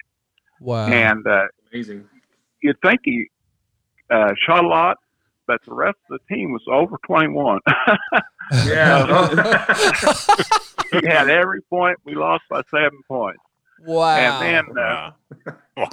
[0.60, 0.86] Wow.
[0.86, 2.08] and uh, Amazing.
[2.62, 3.26] you'd think he
[4.10, 4.96] uh, shot a lot,
[5.48, 7.58] but the rest of the team was over 21.
[8.66, 9.06] Yeah.
[10.92, 11.98] he had every point.
[12.04, 13.40] We lost by seven points.
[13.84, 14.40] Wow.
[14.40, 15.54] And then uh, Wow.
[15.76, 15.88] wow.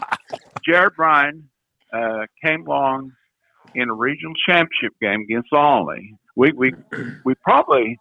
[0.65, 1.50] Jared Bryan
[1.93, 3.13] uh, came along
[3.76, 6.15] in a regional championship game against Olney.
[6.36, 6.73] We we
[7.23, 8.00] we probably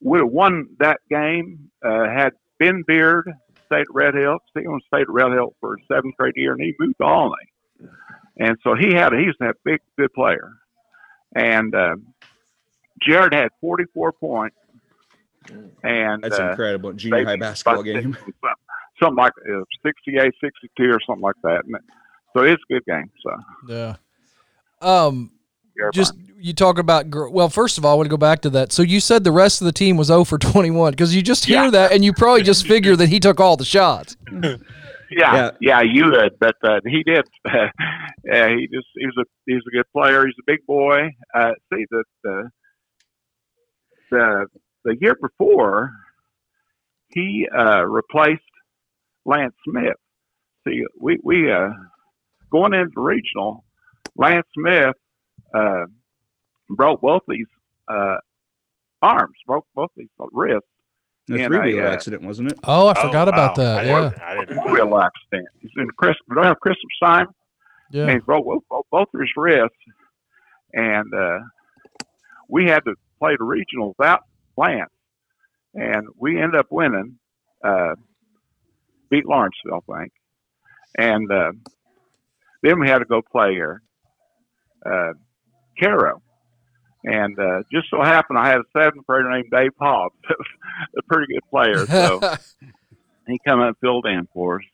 [0.00, 3.32] would have won that game uh, had Ben Beard
[3.66, 4.38] stayed at Red Hill.
[4.50, 7.34] Stephen stayed at Red Hill for his seventh grade year, and he moved to Olney.
[8.36, 10.52] And so he had he's a big good player.
[11.36, 11.96] And uh,
[13.00, 14.56] Jared had 44 points.
[15.82, 16.92] And That's uh, incredible.
[16.92, 18.16] Junior they high basketball by six game.
[19.04, 21.62] or Something, something like uh, 68, 62 or something like that.
[21.66, 21.76] And
[22.36, 23.10] so it's a good game.
[23.22, 23.36] So
[23.68, 23.96] yeah.
[24.80, 25.30] Um.
[25.76, 27.48] yeah, Just you talk about well.
[27.48, 28.72] First of all, I want to go back to that.
[28.72, 31.44] So you said the rest of the team was 0 for 21 because you just
[31.46, 31.70] hear Yeah.
[31.70, 34.16] that and you probably just figure that he took all the shots.
[34.42, 34.58] yeah,
[35.10, 35.50] Yeah.
[35.60, 37.24] yeah, you would, but uh, he did.
[37.46, 40.26] yeah, he just he was a he's a good player.
[40.26, 41.08] He's a big boy.
[41.34, 42.50] Uh, see the the
[44.10, 44.46] the
[44.84, 45.90] the year before,
[47.08, 48.42] he uh, replaced
[49.24, 49.96] Lance Smith.
[50.66, 51.70] See, we we uh,
[52.50, 53.64] going into regional,
[54.16, 54.94] Lance Smith
[55.54, 55.84] uh,
[56.70, 57.46] broke both these
[57.88, 58.16] uh,
[59.02, 60.66] arms, broke both these wrists.
[61.26, 62.58] The And three I, wheeler uh, accident, wasn't it?
[62.64, 63.64] Oh, I Oh, forgot about wow.
[63.64, 63.78] that.
[63.78, 64.00] I Yeah.
[64.10, 64.72] didn't, I didn't know.
[64.72, 65.48] Real accident.
[65.60, 66.14] He's in Chris.
[66.28, 67.26] We don't have Christmas time.
[67.90, 68.04] Yeah.
[68.04, 69.76] and he broke both, both, both of his wrists.
[70.72, 71.38] And uh,
[72.48, 74.22] we had to play the regional without
[74.56, 74.90] Lance,
[75.74, 77.18] and we ended up winning.
[79.10, 80.12] Beat Lawrenceville, I think,
[80.98, 81.52] and uh,
[82.62, 83.82] then we had to go play here,
[84.84, 85.12] uh,
[85.80, 86.22] Caro.
[87.04, 91.34] And uh, just so happened, I had a seventh grader named Dave Hobbs, a pretty
[91.34, 91.86] good player.
[91.86, 92.18] So
[93.26, 94.64] he come up and filled in for us.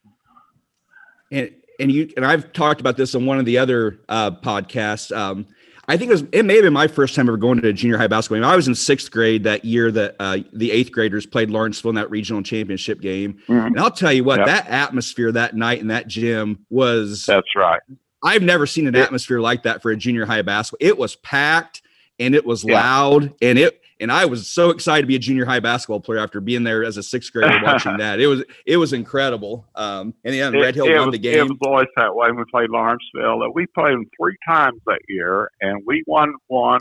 [1.33, 5.17] and and you and I've talked about this on one of the other uh, podcasts.
[5.17, 5.47] Um,
[5.89, 7.73] I think it was it may have been my first time ever going to a
[7.73, 8.45] junior high basketball game.
[8.49, 11.95] I was in sixth grade that year that uh, the eighth graders played Lawrenceville in
[11.97, 13.39] that regional championship game.
[13.49, 13.67] Mhm.
[13.69, 14.47] And I'll tell you what, Yep.
[14.47, 17.81] that atmosphere that night in that gym was That's right.
[18.23, 20.87] I've never seen an atmosphere like that for a junior high basketball.
[20.87, 21.83] It was packed
[22.19, 22.75] and it was Yeah.
[22.75, 26.19] loud and it and I was so excited to be a junior high basketball player
[26.19, 28.21] after being there as a sixth grader watching that.
[28.21, 29.67] It was it was incredible.
[29.75, 31.49] Um, and yeah, Red Hill it, won was, the It game.
[31.49, 33.43] was always that way we played Lawrenceville.
[33.43, 36.81] Uh, We played them three times that year, and we won one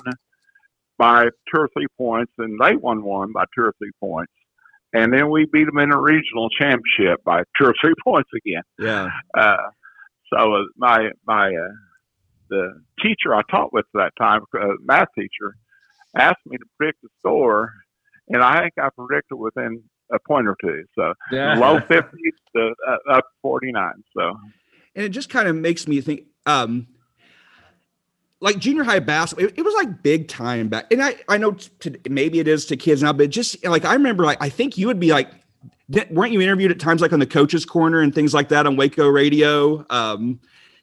[0.97, 4.31] by two or three points, and they won one by two or three points.
[4.93, 8.63] And then we beat them in a regional championship by two or three points again.
[8.79, 9.09] Yeah.
[9.37, 9.57] Uh,
[10.33, 11.73] so uh, my my uh,
[12.49, 15.55] the teacher I taught with at that time, uh, math teacher,
[16.17, 17.73] asked me to predict the score,
[18.27, 20.83] and I think I predicted within a point or two.
[20.95, 21.13] So
[21.55, 24.03] low fifties to uh, up forty nine.
[24.15, 24.37] So
[24.95, 26.87] and it just kind of makes me think um
[28.41, 31.51] like junior high basketball it, it was like big time back and i i know
[31.51, 34.77] to, maybe it is to kids now but just like i remember like i think
[34.77, 35.29] you would be like
[36.09, 38.77] weren't you interviewed at times like on the coaches corner and things like that on
[38.77, 40.39] WAKO radio um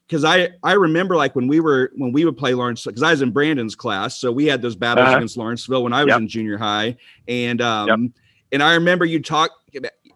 [0.06, 3.10] because I, I remember like when we were when we would play Lawrence because I
[3.10, 5.16] was in Brandon's class, so we had those battles Uh-huh.
[5.16, 6.20] against Lawrenceville when I was Yep.
[6.20, 6.96] in junior high,
[7.28, 7.98] and um, Yep.
[8.52, 9.50] and I remember you talk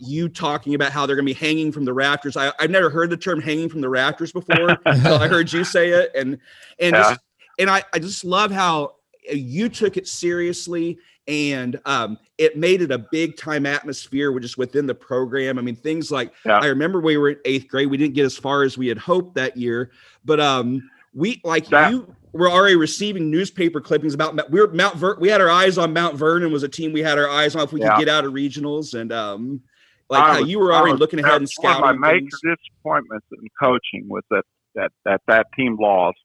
[0.03, 2.37] you talking about how they're going to be hanging from the rafters.
[2.37, 5.64] I, I've never heard the term hanging from the rafters before until I heard you
[5.64, 6.38] say it, and
[6.79, 7.03] and Yeah.
[7.03, 7.20] just,
[7.59, 8.94] and I, I just love how
[9.31, 10.98] you took it seriously
[11.29, 15.59] and um, it made it a big time atmosphere just within the program.
[15.59, 16.59] I mean, things like Yeah.
[16.59, 17.88] I remember we were in eighth grade.
[17.90, 19.90] We didn't get as far as we had hoped that year,
[20.24, 24.96] but um, we like That- you were already receiving newspaper clippings about we were Mount
[24.96, 27.55] Ver- we had our eyes on Mount Vernon was a team we had our eyes
[27.57, 27.96] on if we Yeah.
[27.96, 29.61] could get out of regionals and um
[30.09, 32.20] like was- you were already was- looking ahead and that's one scouting of my major
[32.42, 32.57] things.
[32.57, 34.44] disappointments in coaching was that
[34.76, 36.18] that that, that team lost.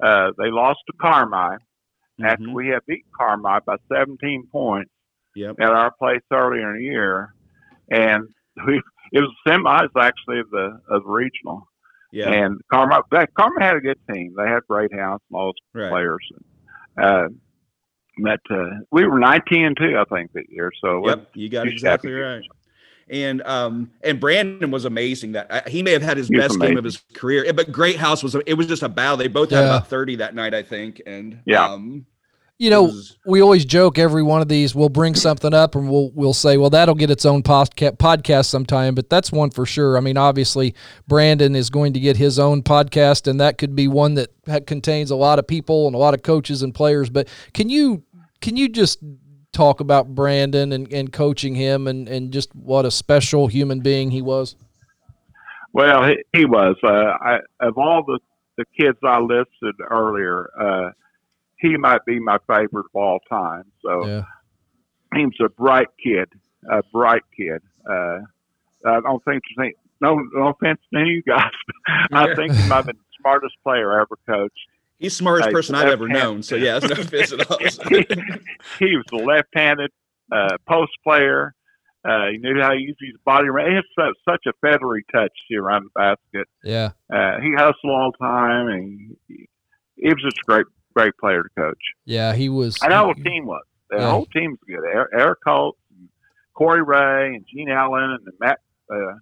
[0.00, 1.58] Uh, they lost to Carmi
[2.22, 2.52] after Mhm.
[2.54, 4.90] we had beat Carmi by 17 points
[5.34, 5.56] Yep.
[5.60, 7.34] at our place earlier in the year,
[7.90, 8.24] and
[8.66, 8.80] we
[9.12, 11.66] it was semis actually of the of the regional.
[12.12, 12.30] Yeah.
[12.30, 14.34] And Carmi, that, Carmi had a good team.
[14.36, 15.90] They had Great House and all those Right.
[15.90, 16.26] players.
[17.00, 17.28] Uh,
[18.22, 20.72] but uh, we were 19 and two, I think, that year.
[20.82, 22.22] So Yep, you got exactly happy.
[22.22, 22.42] right.
[23.10, 25.32] And um and Brandon was amazing.
[25.32, 27.50] That uh, he may have had his He was best game of his career.
[27.54, 29.16] But Great House was it was just a battle.
[29.16, 29.66] They both had Yeah.
[29.76, 31.00] about thirty that night, I think.
[31.06, 31.64] And Yeah.
[31.66, 32.04] um,
[32.58, 35.88] You know, was- we always joke every one of these we'll bring something up and
[35.88, 39.66] we'll we'll say well that'll get its own podca- podcast sometime but that's one for
[39.66, 40.74] sure i mean obviously
[41.06, 44.30] brandon is going to get his own podcast and that could be one that
[44.66, 48.02] contains a lot of people and a lot of coaches and players but can you
[48.40, 48.98] can you just
[49.52, 54.10] talk about brandon and, and coaching him and, and just what a special human being
[54.10, 54.56] he was
[55.74, 56.76] Well, he, he was.
[56.82, 56.88] Uh,
[57.20, 58.18] I, of all the,
[58.56, 60.90] the kids I listed earlier, uh,
[61.60, 63.64] he might be my favorite of all time.
[63.82, 64.22] So yeah
[65.14, 66.28] he was a bright kid,
[66.70, 67.62] a bright kid.
[67.88, 68.18] Uh,
[68.86, 71.50] I don't think there's any, no, no offense to any of you guys,
[72.10, 74.54] but I think he might have been the smartest player I ever coached.
[74.98, 76.42] he's the smartest Hey, person I've ever known.
[76.42, 77.58] So yeah, no offense at all.
[78.78, 79.90] he was a left-handed
[80.30, 81.54] uh, post player.
[82.04, 83.48] Uh, he knew how to use his body.
[83.66, 86.48] He had such, such a feathery touch to around the basket.
[86.62, 89.48] yeah Uh, he hustled all the time, and he,
[89.96, 91.78] he was just a great, great player to coach.
[92.04, 93.62] yeah he was And the whole team was.
[93.90, 94.10] The Yeah.
[94.10, 94.84] whole team was good.
[94.92, 96.08] Eric, Eric Holt, and
[96.54, 98.58] Corey Ray, and Gene Allen, and Matt
[98.92, 99.14] uh,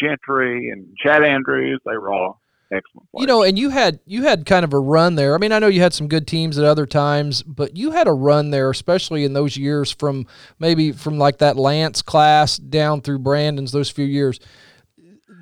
[0.00, 1.80] Gentry, and Chad Andrews.
[1.84, 2.40] They were all
[2.72, 3.20] excellent players.
[3.22, 5.34] You know, and you had you had kind of a run there.
[5.34, 8.06] I mean, I know you had some good teams at other times, but you had
[8.08, 10.26] a run there, especially in those years from
[10.58, 14.38] maybe from like that Lance class down through Brandon's those few years.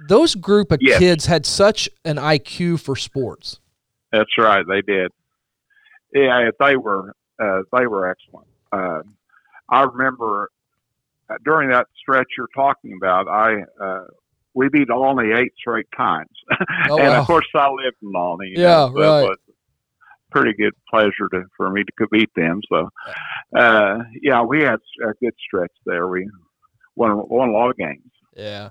[0.09, 0.99] Those group of Yes.
[0.99, 3.59] kids had such an IQ for sports.
[4.13, 4.65] That's right.
[4.67, 5.11] They did.
[6.15, 8.47] Yeah, they were uh, they were excellent.
[8.73, 9.01] Uh,
[9.69, 10.51] I remember
[11.29, 14.05] uh, during that stretch you're talking about, I uh,
[14.55, 16.31] we beat Olney eight straight times,
[16.91, 17.21] Oh, and wow.
[17.21, 18.51] of course I lived in Olney.
[18.51, 19.21] you Yeah, know, so right.
[19.21, 19.39] it was
[20.31, 22.61] pretty good pleasure to for me to beat them.
[22.71, 22.89] So,
[23.57, 26.07] uh, yeah, we had a good stretch there.
[26.09, 26.29] We
[26.95, 28.11] won won a lot of games.
[28.37, 28.71] Yeah.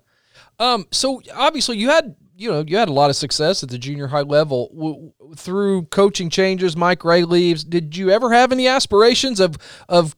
[0.60, 0.88] Um.
[0.92, 4.08] So obviously you had you know you had a lot of success at the junior
[4.08, 6.76] high level w- through coaching changes.
[6.76, 7.64] Mike Ray leaves.
[7.64, 9.58] Did you ever have any aspirations of
[9.90, 10.16] of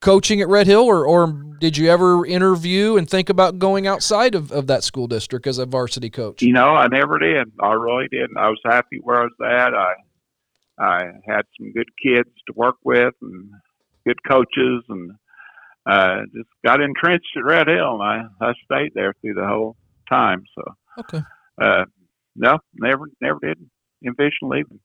[0.00, 1.26] coaching at Red Hill, or or
[1.60, 5.58] did you ever interview and think about going outside of, of that school district as
[5.58, 6.42] a varsity coach?
[6.42, 7.50] You know, I never did.
[7.60, 8.36] I really didn't.
[8.36, 9.74] I was happy where I was at.
[9.74, 9.94] I
[10.78, 13.50] I had some good kids to work with and
[14.06, 15.12] good coaches, and
[15.86, 19.76] uh, just got entrenched at Red Hill, and I I stayed there through the whole
[20.08, 20.44] time.
[20.54, 20.62] So
[21.00, 21.22] Okay.
[21.60, 21.84] Uh,
[22.36, 23.58] no, never never did
[24.04, 24.80] envision leaving.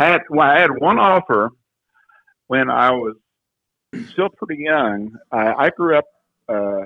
[0.00, 1.50] I had well, I had one offer
[2.46, 3.16] when I was
[4.10, 5.12] still pretty young.
[5.32, 6.04] I, I grew up
[6.48, 6.82] uh,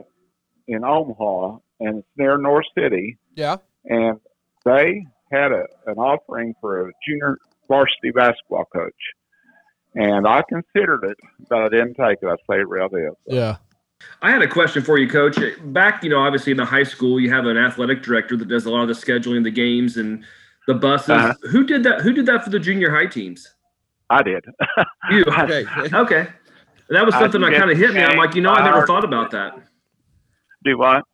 [0.68, 3.56] in Omaha, and it's near Norris City Yeah.
[3.84, 4.20] and
[4.64, 8.92] they had a, an offering for a junior varsity basketball coach.
[9.94, 11.16] And I considered it,
[11.48, 12.26] but I didn't take it.
[12.26, 13.18] I stayed Red Hill.
[13.26, 13.56] Yeah.
[14.22, 15.38] I had a question for you, Coach.
[15.64, 18.66] Back, you know, obviously in the high school, you have an athletic director that does
[18.66, 20.24] a lot of the scheduling, the games, and
[20.66, 21.10] the buses.
[21.10, 21.34] Uh-huh.
[21.50, 22.02] Who did that?
[22.02, 23.52] Who did that for the junior high teams?
[24.10, 24.44] I did.
[25.10, 25.24] You.
[25.24, 25.64] Okay.
[25.92, 26.28] Okay.
[26.88, 28.02] That was I something that kind of hit me.
[28.02, 29.58] I'm like, you know, I never thought about that.
[30.64, 31.04] Do what?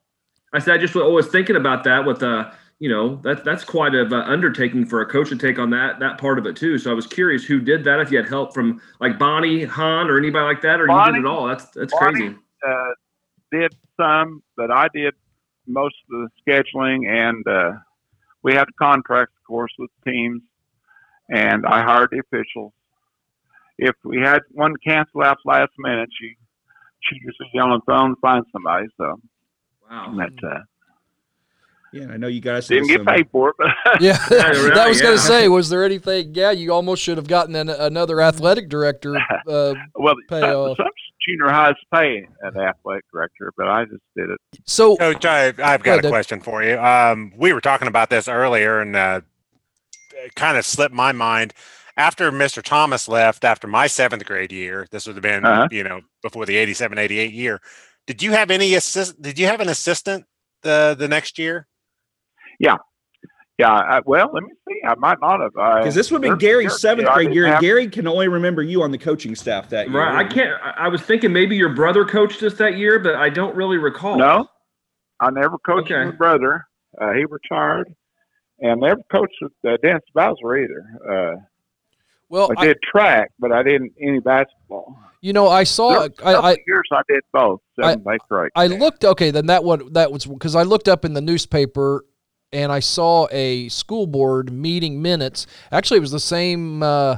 [0.52, 3.64] I said I just was always thinking about that with uh you know that that's
[3.64, 6.78] quite an undertaking for a coach to take on that that part of it too.
[6.78, 7.98] So I was curious who did that.
[8.00, 11.20] If you had help from like Bonnie Hahn or anybody like that, or you did
[11.20, 11.46] it all.
[11.46, 12.36] That's that's Bonnie- crazy.
[12.66, 12.92] Uh,
[13.50, 15.14] did some, but I did
[15.66, 17.72] most of the scheduling, and uh,
[18.42, 20.42] we had contracts, of course, with teams,
[21.30, 22.72] and I hired the officials.
[23.78, 26.36] If we had one cancel out last minute, she
[27.02, 28.86] she just get on the phone and find somebody.
[28.96, 29.20] So
[29.88, 30.14] Wow.
[30.18, 30.60] that uh,
[31.92, 33.68] Yeah, I know you guys didn't get paid for it, but
[34.00, 34.18] Yeah.
[34.30, 36.34] Yeah, that right, was going to say, was there anything?
[36.34, 39.16] Yeah, you almost should have gotten an, another athletic director.
[39.48, 40.86] Uh, Well, Pay some, some
[41.26, 44.38] junior highs pay an athletic director, but I just did it.
[44.66, 46.10] so Coach, I, I've Go ahead, got a Doug.
[46.12, 46.78] question for you.
[46.78, 49.20] Um, we were talking about this earlier, and uh,
[50.24, 51.54] it kind of slipped my mind.
[51.96, 52.62] After Mr.
[52.62, 55.68] Thomas left, after my seventh grade year, this would have been, Uh-huh.
[55.70, 57.60] you know, before the 87, 88 year.
[58.06, 59.20] Did you have any assist?
[59.20, 60.24] Did you have an assistant
[60.62, 61.66] the the next year?
[62.58, 62.76] Yeah.
[63.64, 64.80] I, well, let me see.
[64.86, 65.52] I might not have.
[65.52, 68.06] Because this would have been Gary's there's- seventh I grade year, and have- Gary can
[68.06, 69.98] only remember you on the coaching staff that year.
[69.98, 70.14] Right.
[70.14, 70.60] I can't.
[70.62, 73.78] I I was thinking maybe your brother coached us that year, but I don't really
[73.78, 74.16] recall.
[74.16, 74.46] No,
[75.18, 76.04] I never coached Okay.
[76.04, 76.66] my brother.
[77.00, 77.92] Uh, he retired,
[78.60, 80.84] and never coached with uh, Dennis Bowser either.
[81.10, 81.40] Uh,
[82.28, 84.96] Well, I I, did track, but I didn't any basketball.
[85.20, 85.88] you know, I saw.
[85.98, 88.52] was a couple I, I of years I did both, seventh, eighth grade.
[88.54, 89.32] I looked okay.
[89.32, 92.04] Then that one that was because I looked up in the newspaper
[92.52, 95.46] and I saw a school board meeting minutes.
[95.70, 97.16] Actually, it was the same uh,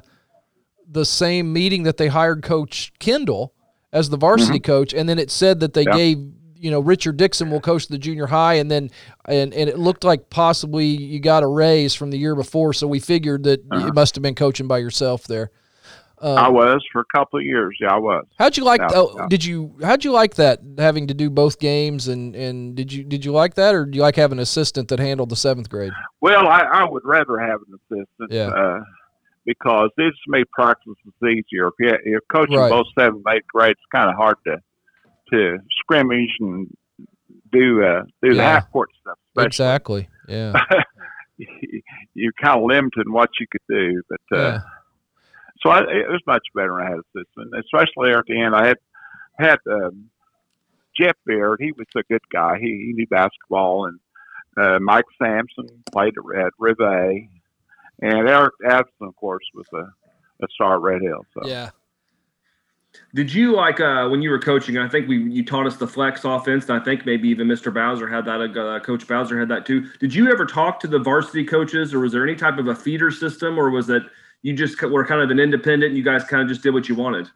[0.90, 3.54] the same meeting that they hired Coach Kendall
[3.92, 5.96] as the varsity coach, and then it said that they Yeah.
[5.96, 6.18] gave
[6.56, 8.90] you know Richard Dixon will coach the junior high, and then
[9.26, 12.86] and and it looked like possibly you got a raise from the year before, so
[12.86, 13.86] we figured that Uh-huh.
[13.86, 15.50] you must have been coaching by yourself there.
[16.22, 17.76] Um, I was for a couple of years.
[17.80, 18.26] Yeah, I was.
[18.38, 18.80] How'd you like?
[18.80, 19.26] Yeah, oh, yeah.
[19.28, 19.74] Did you?
[19.82, 22.08] How'd you like that having to do both games?
[22.08, 24.88] And and did you did you like that, or do you like having an assistant
[24.88, 25.92] that handled the seventh grade?
[26.20, 28.30] Well, I, I would rather have an assistant.
[28.32, 28.48] Yeah.
[28.48, 28.80] Uh,
[29.46, 31.68] because this made practices easier.
[31.68, 32.70] If you if coaching Right.
[32.70, 34.56] both seventh, eighth grade, it's kind of hard to
[35.32, 36.68] to scrimmage and
[37.50, 39.16] do uh, do the half court stuff.
[39.30, 39.46] especially.
[39.46, 40.08] Exactly.
[40.28, 40.52] Yeah.
[42.14, 44.02] you're kind of limited in what you could do.
[44.08, 44.58] But uh, yeah.
[45.62, 48.54] So I, it was much better when I had an assistant, especially at the end.
[48.54, 48.78] I had
[49.38, 50.10] had um,
[50.98, 51.60] Jeff Baird.
[51.60, 52.58] He was a good guy.
[52.58, 54.00] He, he knew basketball, and
[54.56, 57.28] uh, Mike Sampson played at, at Rivet,
[58.02, 61.24] and Eric Addison, of course, was a, a star at Red Hill.
[61.34, 61.70] So Yeah.
[63.14, 64.76] Did you like uh, when you were coaching?
[64.76, 66.68] I think we you taught us the flex offense.
[66.68, 67.72] And I think maybe even Mr.
[67.72, 68.56] Bowser had that.
[68.56, 69.88] Uh, Coach Bowser had that too.
[70.00, 72.74] Did you ever talk to the varsity coaches, or was there any type of a
[72.74, 74.02] feeder system, or was it
[74.42, 75.94] you just were kind of an independent?
[75.94, 77.28] You guys kind of just did what you wanted.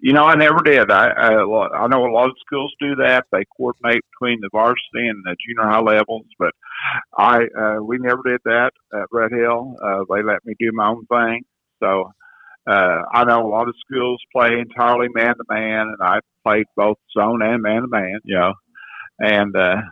[0.00, 0.90] You know, I never did.
[0.90, 3.26] I, I I know a lot of schools do that.
[3.32, 6.52] They coordinate between the varsity and the junior high levels, but
[7.16, 9.76] I uh, we never did that at Red Hill.
[9.82, 11.42] Uh, they let me do my own thing.
[11.80, 12.12] So
[12.66, 16.66] uh, I know a lot of schools play entirely man to man, and I played
[16.76, 18.20] both zone and man to man.
[18.24, 18.54] You know,
[19.20, 19.82] and uh,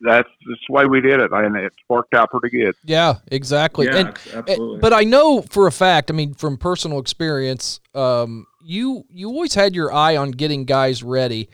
[0.00, 2.74] that's just the way we did it, and it worked out pretty good.
[2.84, 3.14] Yeah.
[3.30, 3.86] Exactly.
[3.86, 4.78] yeah, And abs- absolutely.
[4.80, 6.10] but I know for a fact.
[6.10, 11.02] I mean, from personal experience, um, you you always had your eye on getting guys
[11.02, 11.48] ready.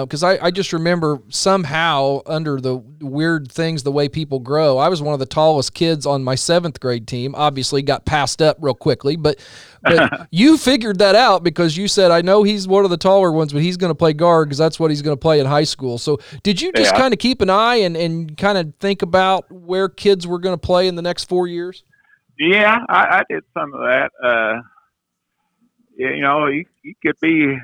[0.00, 4.88] Because I, I just remember somehow under the weird things, the way people grow, I
[4.88, 7.34] was one of the tallest kids on my seventh grade team.
[7.36, 9.38] Obviously, got passed up real quickly, but
[9.82, 13.30] but you figured that out because you said, I know he's one of the taller
[13.32, 15.46] ones, but he's going to play guard because that's what he's going to play in
[15.46, 15.98] high school.
[15.98, 16.98] So, did you just Yeah.
[16.98, 20.54] kind of keep an eye and, and kind of think about where kids were going
[20.54, 21.84] to play in the next four years?
[22.38, 24.10] Yeah, I, I did some of that.
[24.24, 24.62] Uh,
[25.96, 27.58] you know, you, you could be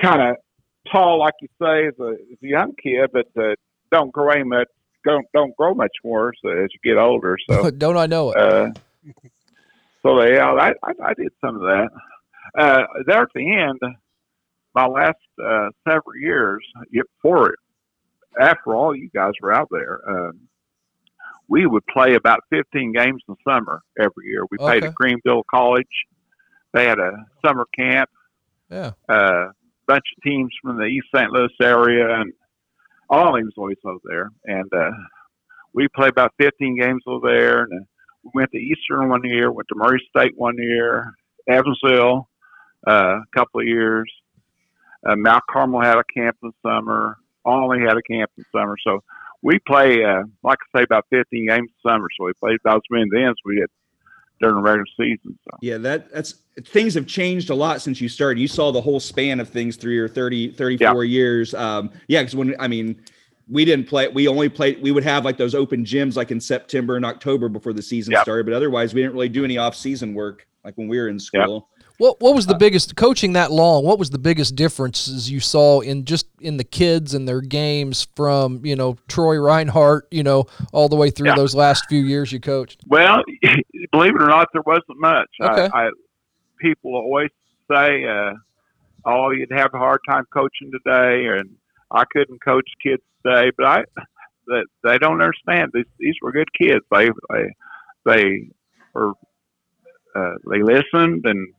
[0.00, 0.36] kind of
[0.90, 3.54] tall, like you say, as a, as a young kid, but uh,
[3.90, 4.68] don't grow much.
[5.04, 7.38] Don't don't grow much more so as you get older.
[7.48, 8.36] So, Don't I know it?
[8.36, 8.68] uh,
[10.02, 11.88] so yeah, I, I I did some of that.
[12.58, 13.80] Uh, there at the end,
[14.74, 16.62] my last uh, several years,
[16.92, 17.58] before it
[18.38, 20.40] after all you guys were out there, um,
[21.48, 24.44] we would play about 15 games in the summer every year.
[24.50, 25.86] We played at Greenville College.
[26.72, 28.08] They had a summer camp,
[28.70, 28.92] yeah.
[29.08, 29.46] a
[29.90, 31.32] bunch of teams from the East St.
[31.32, 32.32] Louis area, and
[33.08, 34.30] all of was always over there.
[34.44, 34.92] And uh,
[35.74, 37.62] we played about 15 games over there.
[37.64, 37.84] And uh,
[38.22, 41.12] we went to Eastern one year, went to Murray State one year,
[41.48, 42.28] Evansville
[42.86, 44.10] uh, a couple of years.
[45.04, 47.16] Uh, Mount Carmel had a camp in the summer.
[47.44, 48.76] Olney had a camp in the summer.
[48.86, 49.02] So
[49.42, 52.06] we play, uh, like I say, about 15 games the summer.
[52.16, 53.70] So we played about as many then as we did
[54.40, 55.38] during the regular season.
[55.44, 55.58] So.
[55.60, 56.34] Yeah, that that's
[56.64, 58.40] things have changed a lot since you started.
[58.40, 61.54] You saw the whole span of things through your 30, 34 years.
[61.54, 63.00] Um, yeah, because when I mean,
[63.48, 64.08] we didn't play.
[64.08, 64.82] We only played.
[64.82, 68.12] We would have like those open gyms like in September and October before the season
[68.12, 68.22] Yeah.
[68.22, 68.46] started.
[68.46, 71.18] But otherwise, we didn't really do any off season work like when we were in
[71.32, 71.58] Yeah.
[72.00, 73.84] What what was the biggest coaching that long?
[73.84, 78.08] What was the biggest differences you saw in just in the kids and their games
[78.16, 81.34] from you know Troy Reinhardt, you know, all the way through Yeah.
[81.34, 82.80] those last few years you coached?
[82.86, 83.22] Well,
[83.92, 85.28] believe it or not, there wasn't much.
[85.42, 85.68] Okay.
[85.74, 85.90] I, I,
[86.58, 87.28] people always
[87.70, 88.32] say, uh,
[89.04, 91.50] "Oh, you'd have a hard time coaching today," and
[91.90, 93.50] I couldn't coach kids today.
[93.58, 93.84] But I,
[94.46, 95.72] that they don't understand.
[95.74, 96.82] These these were good kids.
[96.90, 97.54] They they
[98.06, 98.48] they
[98.94, 99.12] were
[100.16, 101.52] uh, they listened and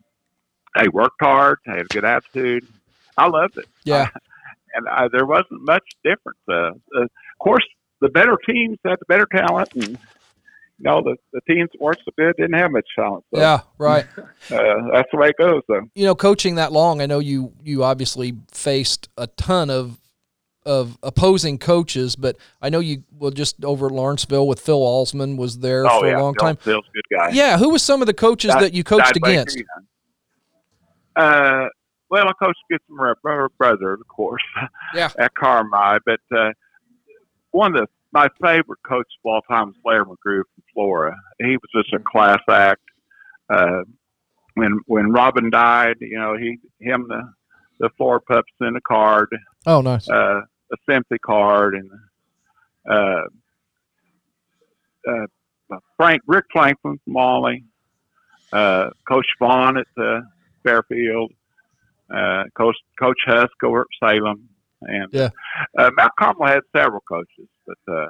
[0.76, 1.59] they worked hard.
[1.65, 2.65] They had a good attitude.
[3.17, 3.65] I loved it.
[3.84, 4.09] Yeah,
[4.76, 6.39] and uh, there wasn't much difference.
[6.47, 7.09] Uh, uh, of
[7.39, 7.65] course,
[7.99, 9.97] the better teams had the better talent, and you
[10.80, 13.24] know the, the teams that weren't so good didn't have much talent.
[13.34, 14.05] So, yeah, right.
[14.17, 14.26] uh,
[14.91, 15.61] that's the way it goes.
[15.67, 15.84] Though.
[15.95, 19.97] You know, coaching that long, I know you you obviously faced a ton of
[20.65, 25.36] of opposing coaches, but I know you well just over at Lawrenceville with Phil Alsman
[25.36, 26.55] was there oh for yeah, a long Phil- time.
[26.57, 27.30] Phil's a good guy.
[27.32, 29.57] Yeah, who was some of the coaches Di- that you coached Baker, against?
[29.57, 29.63] yeah.
[31.16, 31.68] Uh,
[32.09, 34.41] well, I coached against my brother, brother, of course,
[34.93, 35.09] Yeah.
[35.18, 35.99] at Carmi.
[36.05, 36.51] But uh,
[37.51, 41.16] one of the, my favorite coaches of all time was Larry McGrew from Flora.
[41.39, 42.82] He was just a class act.
[43.49, 43.84] Uh,
[44.55, 47.22] when when Robin died, you know, he him the
[47.80, 49.30] the floor pups in the card,
[49.66, 50.09] Oh, nice.
[50.09, 51.89] uh, a sympathy card, and
[52.89, 53.24] uh,
[55.07, 57.64] uh, Frank Rick Franklin from Molly,
[58.51, 60.22] uh, Coach Vaughn at uh,
[60.64, 61.32] Fairfield,
[62.14, 64.49] uh, Coach Coach Husk over at Salem,
[64.82, 65.30] and Yeah.
[65.78, 68.07] uh, Mount Carmel had several coaches, but uh,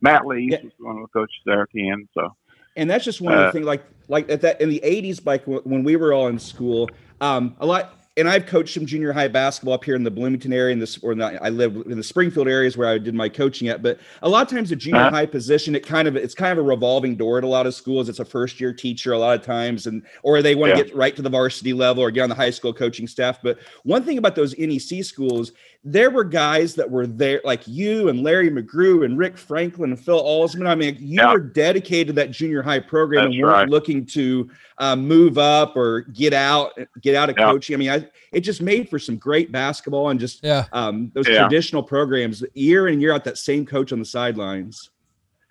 [0.00, 0.62] Matt Lee Yeah.
[0.62, 2.08] was one of the coaches there at the end.
[2.14, 2.28] So
[2.76, 5.24] and that's just one of Uh, the things like like at that in the 80s
[5.26, 6.88] like w- when we were all in school
[7.20, 10.52] um a lot and I've coached some junior high basketball up here in the Bloomington
[10.52, 13.28] area, in this or not, I live in the Springfield areas where I did my
[13.28, 13.82] coaching at.
[13.82, 15.10] But a lot of times, the junior Uh-huh.
[15.10, 17.74] high position, it kind of it's kind of a revolving door at a lot of
[17.74, 18.08] schools.
[18.08, 20.84] It's a first year teacher a lot of times, and or they want to Yeah.
[20.84, 23.38] get right to the varsity level or get on the high school coaching staff.
[23.42, 25.52] But one thing about those NEC schools,
[25.84, 29.98] there were guys that were there, like you and Larry McGrew and Rick Franklin and
[30.00, 30.66] Phil Allsman.
[30.66, 31.32] I mean, you Yeah.
[31.32, 33.68] were dedicated to that junior high program That's and weren't right.
[33.68, 37.50] looking to um, move up or get out, get out of Yeah.
[37.50, 37.74] coaching.
[37.74, 40.66] I mean, I, it just made for some great basketball and just Yeah.
[40.72, 41.42] um, those Yeah.
[41.42, 43.24] traditional programs year in and year out.
[43.24, 44.90] That same coach on the sidelines.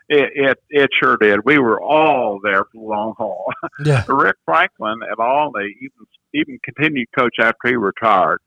[0.10, 1.44] it, it it sure did.
[1.44, 3.52] We were all there for the long haul.
[3.86, 4.04] Yeah.
[4.08, 8.40] Rick Franklin and all they even even continued coach after he retired,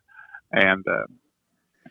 [0.53, 1.05] and uh,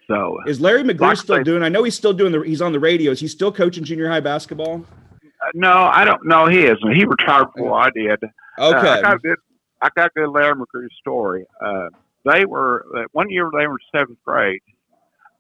[0.10, 1.64] so Is Larry McGrew still say- doing?
[1.64, 2.42] I know he's still doing the.
[2.42, 3.12] He's on the radio.
[3.12, 4.84] Is he still coaching junior high basketball?
[5.24, 6.48] uh, no, I don't know.
[6.48, 6.94] He isn't.
[6.96, 8.20] He retired before I did.
[8.58, 8.90] Uh, Okay.
[8.90, 9.38] I got a good.
[9.82, 11.46] I got a good Larry McGrew story.
[11.64, 11.88] Uh,
[12.26, 14.60] they were uh, one year they were in seventh grade.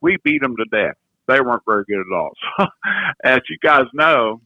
[0.02, 0.96] We beat them to death.
[1.28, 2.32] They weren't very good at all.
[2.58, 2.66] So,
[3.26, 4.40] as you guys know,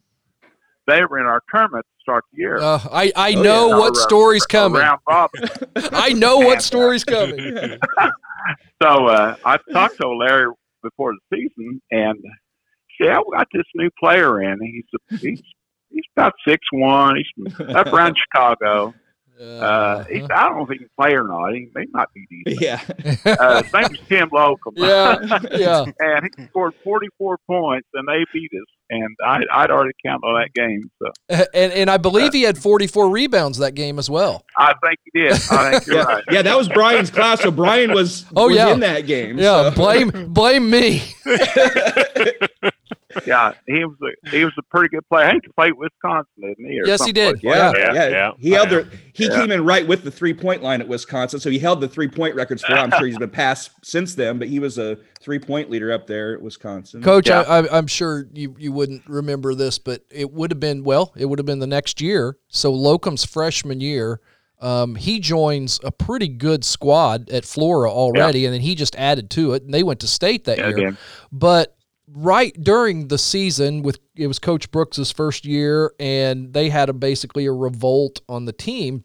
[0.88, 2.57] they were in our tournament to start the year.
[2.57, 3.77] Uh, I I Oh, know yeah.
[3.77, 4.81] what Our, uh, story's our coming.
[4.81, 4.99] Round.
[5.93, 7.77] I know what And, uh, story's coming.
[8.81, 12.17] So uh, I talked to Larry before the season, and
[12.99, 14.59] see, I got this new player in.
[14.61, 15.41] He's a, he's
[15.89, 17.15] he's about six one.
[17.15, 18.93] He's up around Chicago.
[19.43, 21.51] Uh, he's, I don't know if he can play or not.
[21.53, 22.61] He, he might be decent.
[23.25, 23.35] yeah.
[23.39, 24.73] Uh, his name is Tim Locum.
[24.77, 25.85] yeah, yeah.
[25.99, 28.65] and he scored 44 points, and they beat us.
[28.89, 31.09] And I, I'd already counted on that game, so
[31.53, 34.43] And and I believe he had 44 rebounds that game as well.
[34.57, 35.33] I think he did.
[35.49, 36.03] I think you're Yeah.
[36.03, 36.23] right.
[36.29, 37.41] yeah, that was Brian's class.
[37.41, 38.71] So Brian was, Oh, was yeah.
[38.73, 39.39] in that game.
[39.39, 39.75] Yeah, so.
[39.75, 41.01] blame blame me.
[43.28, 45.28] Yeah, he was a he was a pretty good player.
[45.28, 46.80] I think he played Wisconsin, didn't he?
[46.82, 47.36] or Yes, he did.
[47.36, 49.36] like Yeah, yeah, Yeah, yeah, He held the he Yeah.
[49.36, 52.07] came in right with the three point line at Wisconsin, so he held the three
[52.07, 52.74] point records for.
[52.74, 56.07] I'm sure he's been passed since then, but he was a three point leader up
[56.07, 57.03] there at Wisconsin.
[57.03, 57.41] Coach, Yeah.
[57.41, 61.14] I, I, I'm sure you, you wouldn't remember this, but it would have been well,
[61.16, 62.38] it would have been the next year.
[62.47, 64.22] So Locum's freshman year,
[64.59, 69.30] um, he joins a pretty good squad at Flora already, and then he just added
[69.32, 70.78] to it, and they went to state that Yeah, year.
[70.78, 70.97] again.
[71.32, 71.76] But
[72.14, 76.93] right during the season, with it was Coach Brooks's first year, and they had a
[76.93, 79.03] basically a revolt on the team.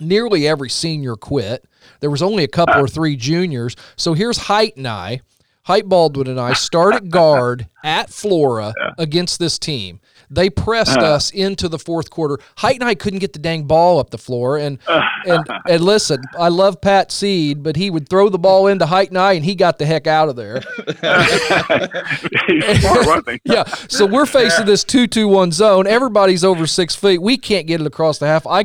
[0.00, 1.64] Nearly every senior quit.
[2.00, 3.74] There was only a couple or three juniors.
[3.96, 5.20] So here's Height and I,
[5.64, 10.00] Height Baldwin and I start at guard at Flora against this team.
[10.30, 11.14] They pressed uh-huh.
[11.14, 12.38] us into the fourth quarter.
[12.56, 14.58] Height and I couldn't get the dang ball up the floor.
[14.58, 14.78] And
[15.24, 19.08] and and listen, I love Pat Seed, but he would throw the ball into Height
[19.08, 20.60] and I, and he got the heck out of there.
[22.46, 23.42] He's smart, wasn't?
[23.48, 23.64] Yeah.
[23.88, 25.86] So we're facing this two-two-one zone.
[25.86, 27.22] Everybody's over six feet.
[27.22, 28.46] We can't get it across the half.
[28.46, 28.64] I.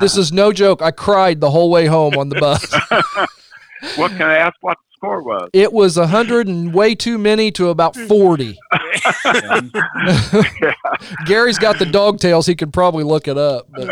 [0.00, 0.20] This uh-huh.
[0.20, 0.80] is no joke.
[0.80, 2.74] I cried the whole way home on the bus.
[3.96, 4.54] What can I ask?
[4.60, 5.50] What the score was?
[5.52, 8.58] It was a hundred and way too many to about forty.
[11.26, 12.46] Gary's got the dog tails.
[12.46, 13.66] He could probably look it up.
[13.72, 13.86] But,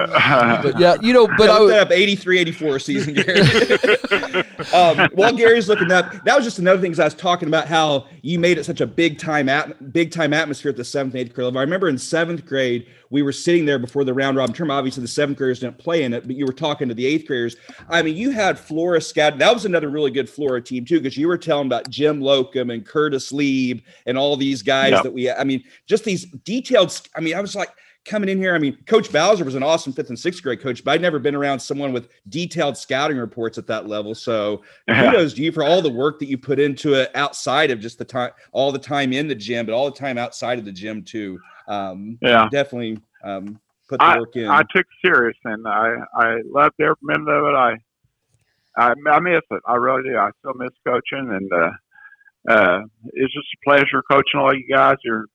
[0.62, 1.26] but yeah, you know.
[1.26, 3.40] But But I I would- looked that up 83 84 season, Gary.
[4.72, 6.92] um, while Gary's looking up, that was just another thing.
[6.92, 10.10] 'cause I was talking about how you made it such a big time at big
[10.10, 11.58] time atmosphere at the seventh and eighth grade level.
[11.58, 14.70] I remember in seventh grade, we were sitting there before the round robin term.
[14.70, 17.26] Obviously, the seventh graders didn't play in it, but you were talking to the eighth
[17.26, 17.56] graders.
[17.88, 19.38] I mean, you had Flora scattered.
[19.40, 22.70] That was another really good Flora team, too, because you were telling about Jim Locum
[22.70, 25.02] and Curtis Lieb and all these guys Yeah.
[25.02, 27.00] that we, I mean, just these detailed.
[27.16, 27.70] I mean, I was like,
[28.04, 28.54] coming in here.
[28.54, 31.18] I mean, Coach Bowser was an awesome fifth and sixth grade coach, but I'd never
[31.18, 34.14] been around someone with detailed scouting reports at that level.
[34.14, 37.80] So kudos to you for all the work that you put into it outside of
[37.80, 40.64] just the time, all the time in the gym, but all the time outside of
[40.66, 41.38] the gym too.
[41.66, 42.46] Um, Yeah.
[42.50, 44.48] definitely um, put the I, work in.
[44.48, 47.56] I took serious, and I I loved every minute of it.
[47.56, 47.78] I
[48.76, 49.62] I, I miss it.
[49.66, 50.16] I really do.
[50.16, 51.70] I still miss coaching, and uh,
[52.52, 52.80] uh,
[53.12, 54.96] it's just a pleasure coaching all you guys.
[55.04, 55.26] You're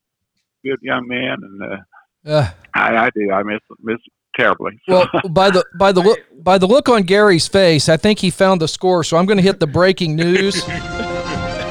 [0.63, 1.77] good young men, and uh,
[2.25, 3.31] Uh, I, I do.
[3.31, 3.97] I miss miss
[4.37, 4.79] terribly.
[4.87, 8.29] Well, by the by the look by the look on Gary's face, I think he
[8.29, 9.03] found the score.
[9.03, 10.63] So I'm going to hit the breaking news.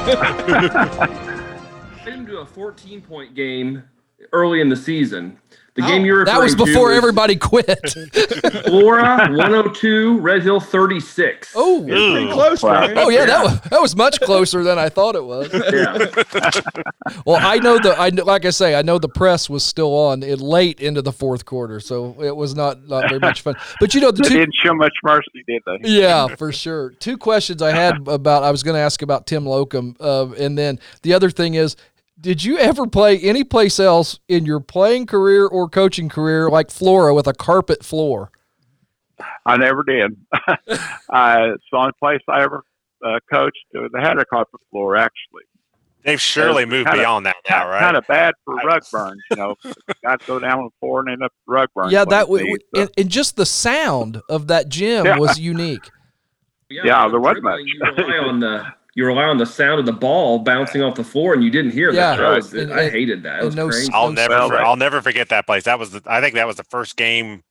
[0.09, 3.83] I didn't do a 14 point game
[4.33, 5.39] early in the season.
[5.79, 7.91] The game you're that was referring to before everybody quit.
[8.67, 11.53] Flora 102, Red Hill 36.
[11.55, 12.81] Oh, Pretty close, Wow.
[12.87, 12.99] man.
[12.99, 15.49] oh yeah, that was that was much closer than I thought it was.
[15.73, 15.99] Yeah.
[17.25, 20.23] Well, I know the I like I say, I know the press was still on
[20.23, 23.55] it late into the fourth quarter, so it was not not very much fun.
[23.81, 25.79] But you know the they two didn't show much mercy, did they?
[25.89, 26.91] yeah, for sure.
[26.91, 30.59] Two questions I had about I was going to ask about Tim Locum, uh, and
[30.59, 31.77] then the other thing is,
[32.21, 36.71] did you ever play any place else in your playing career or coaching career like
[36.71, 38.31] Flora with a carpet floor?
[39.47, 40.17] I never did.
[40.33, 42.63] uh, it's the only place I ever
[43.05, 43.59] uh, coached.
[43.77, 45.43] uh, They had a carpet floor actually.
[46.05, 47.81] They've surely moved kinda- beyond that now, right?
[47.81, 49.57] Kind of bad for rug burns, you know.
[50.05, 51.93] Got to go down on the floor and end up with rug burns.
[51.93, 52.81] Yeah, that it's w- deep, w- so.
[52.83, 55.19] and, and just the sound of that gym Yeah.
[55.19, 55.91] was unique.
[56.71, 57.61] Yeah, there wasn't much.
[57.65, 58.63] You rely on the
[58.99, 61.71] you rely on the sound of the ball bouncing off the floor, and you didn't
[61.71, 62.17] hear Yeah.
[62.17, 62.23] that.
[62.23, 63.37] That was- And- I hated that.
[63.37, 63.85] It and was no crazy.
[63.85, 65.63] s- I'll never, well, for- I'll never forget that place.
[65.65, 67.45] That was, the, I think that was the first game.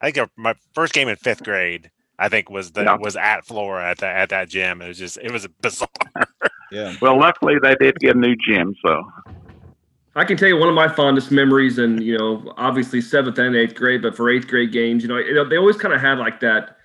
[0.00, 1.90] I think my first game in fifth grade.
[2.18, 2.96] I think was the Yeah.
[2.96, 4.80] was at Flora at that at that gym.
[4.80, 5.88] It was just, it was bizarre.
[6.72, 6.94] Yeah.
[7.00, 9.02] Well, luckily they did get a new gym, so
[10.16, 13.54] I can tell you one of my fondest memories, and you know, obviously seventh and
[13.54, 16.18] eighth grade, but for eighth grade games, you know, it, they always kind of had
[16.18, 16.75] like that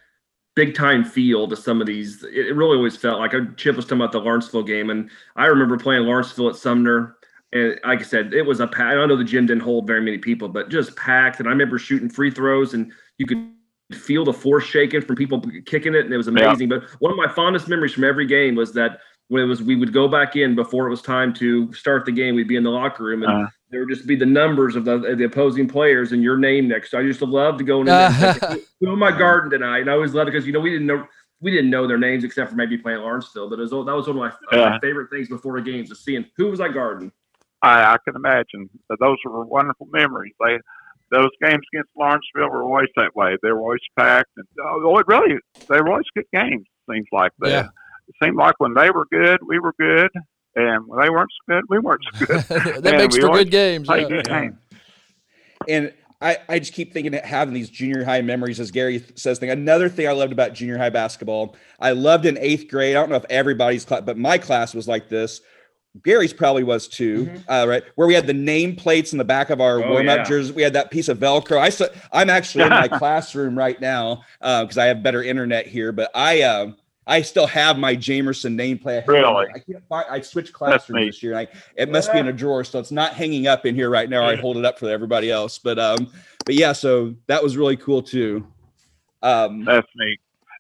[0.62, 2.24] big time feel to some of these.
[2.24, 5.45] It, it really always felt like Chip was talking about the Lawrenceville game, and I
[5.47, 7.18] remember playing Lawrenceville at Sumner,
[7.51, 8.95] and like I said, it was a pack.
[8.95, 11.39] I know the gym didn't hold very many people, but just packed.
[11.39, 13.51] And I remember shooting free throws, and you could
[13.91, 16.70] feel the force shaking from people kicking it, and it was amazing.
[16.70, 18.99] But one of my fondest memories from every game was that
[19.30, 22.12] when it was we would go back in before it was time to start the
[22.12, 22.36] game.
[22.36, 23.47] We'd be in the locker room, and Uh-huh.
[23.72, 26.67] There would just be the numbers of the, of the opposing players and your name
[26.67, 26.91] next.
[26.91, 28.09] So I used to love to go in there.
[28.09, 29.01] and say, Who am
[29.49, 29.80] tonight?
[29.80, 31.07] And I always loved it because you know we didn't know
[31.39, 33.49] we didn't know their names except for maybe playing Lawrenceville.
[33.49, 35.89] But it was, that was one of my, uh, my favorite things before the games
[35.89, 37.11] is seeing who was I guarding.
[37.63, 38.69] I, I can imagine
[38.99, 40.34] those were wonderful memories.
[40.39, 40.59] They
[41.11, 43.36] those games against Lawrenceville were always that way.
[43.43, 45.36] They were always packed, and oh, it really
[45.67, 46.65] they were always good games.
[46.89, 47.49] Seems like that.
[47.49, 47.67] Yeah.
[48.07, 50.09] It seemed like when they were good, we were good,
[50.56, 52.39] and when they weren't so good, we weren't so good.
[52.84, 53.88] that Yeah, makes for good games.
[53.89, 54.08] Yeah.
[54.08, 54.56] good games.
[55.68, 59.39] And I, I just keep thinking of having these junior high memories, as Gary says.
[59.39, 62.95] Thing another thing I loved about junior high basketball, I loved in eighth grade.
[62.95, 65.41] I don't know if everybody's class, but my class was like this.
[66.04, 67.84] Gary's probably was too, uh, right?
[67.95, 69.89] Where we had the name plates in the back of our Mm-hmm.
[69.89, 70.24] Oh, warm up yeah.
[70.24, 70.54] jerseys.
[70.54, 71.58] We had that piece of Velcro.
[71.58, 75.91] I saw, I'm actually in my classroom right now because I have better internet here,
[75.91, 76.78] but I um
[77.12, 79.03] I still have my Jamerson nameplate.
[79.03, 79.47] I Really?
[79.53, 80.05] I can't find.
[80.09, 81.38] I switched classrooms this year.
[81.38, 84.09] I, it must be in a drawer, so it's not hanging up in here right
[84.09, 84.26] now.
[84.26, 85.59] I hold it up for everybody else.
[85.59, 86.09] But um,
[86.45, 88.47] but yeah, so that was really cool too.
[89.22, 90.20] Um, That's neat.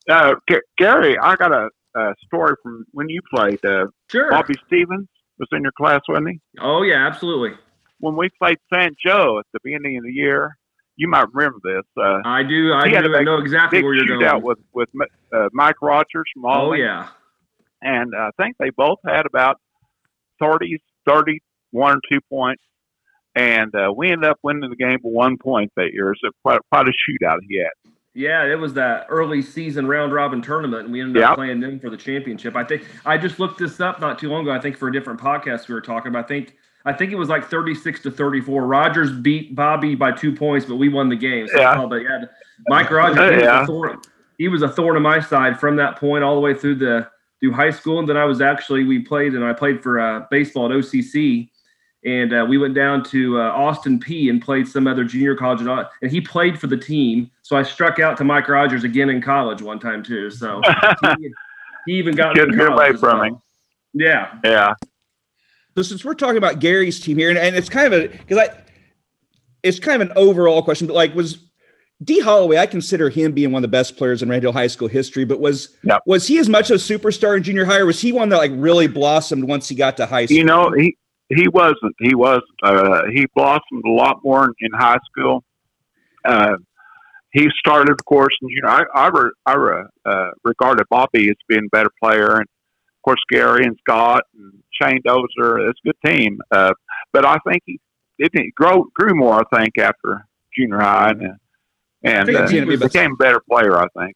[0.09, 3.63] Uh, G- Gary, I got a, a story from when you played.
[3.63, 4.29] Uh, Sure.
[4.29, 5.07] Bobby Stevens
[5.39, 6.39] was in your class, wasn't he?
[6.59, 7.57] Oh yeah, absolutely.
[7.99, 10.57] When we played San Joe at the beginning of the year,
[10.95, 11.85] you might remember this.
[11.97, 12.73] Uh, I do.
[12.73, 13.15] I do.
[13.15, 14.43] I know exactly where you're going.
[14.43, 14.89] with with
[15.33, 17.09] uh, Mike Rogers from oh yeah.
[17.81, 19.57] and I think they both had about
[20.41, 22.63] 30, 31 or two points.
[23.33, 26.13] And uh, we ended up winning the game by one point that year.
[26.21, 27.93] So quite, quite a shootout he had.
[28.13, 31.79] Yeah, it was that early season round robin tournament, and we ended up playing them
[31.79, 32.57] for the championship.
[32.57, 34.51] I think I just looked this up not too long ago.
[34.51, 36.25] I think for a different podcast we were talking about.
[36.25, 38.65] I think I think it was like thirty six to thirty four.
[38.65, 41.47] Rogers beat Bobby by two points, but we won the game.
[41.47, 41.75] So Yeah.
[41.81, 42.25] oh, but yeah,
[42.67, 43.63] Mike Rogers, he, was Yeah.
[43.63, 43.99] a thorn,
[44.37, 47.07] he was a thorn in my side from that point all the way through the
[47.39, 50.25] through high school, and then I was actually we played and I played for uh,
[50.31, 51.49] baseball at OCC.
[52.03, 55.61] And uh, we went down to uh, Austin Peay and played some other junior college,
[55.61, 55.69] and,
[56.01, 57.29] and he played for the team.
[57.43, 60.31] So I struck out to Mike Rogers again in college one time too.
[60.31, 60.61] So
[61.19, 61.31] he,
[61.85, 63.23] he even got get college away from well.
[63.23, 63.37] him.
[63.93, 64.73] Yeah, Yeah.
[65.75, 68.37] So since we're talking about Gary's team here, and, and it's kind of a because
[68.37, 68.49] I,
[69.63, 71.39] it's kind of an overall question, but like was
[72.03, 72.57] D Holloway?
[72.57, 75.23] I consider him being one of the best players in Red Hill High School history.
[75.23, 76.01] But was Yep.
[76.05, 78.51] was he as much a superstar in junior high, or was he one that like
[78.55, 80.37] really blossomed once he got to high school?
[80.37, 80.97] You know, he
[81.29, 81.95] he wasn't.
[81.99, 82.41] He was.
[82.63, 85.43] Uh, he blossomed a lot more in, in high school.
[86.25, 86.57] Uh,
[87.33, 88.69] he started, of course, in junior.
[88.69, 93.01] I I, re, I re, uh, regarded Bobby as being a better player, and of
[93.03, 95.69] course Gary and Scott and Shane Dozer.
[95.69, 96.39] It's a good team.
[96.51, 96.73] Uh,
[97.13, 97.79] but I think he
[98.19, 99.41] didn't grow grew more.
[99.41, 101.37] I think after junior high, and
[102.03, 103.77] and uh, he he became a better player.
[103.77, 104.15] I think.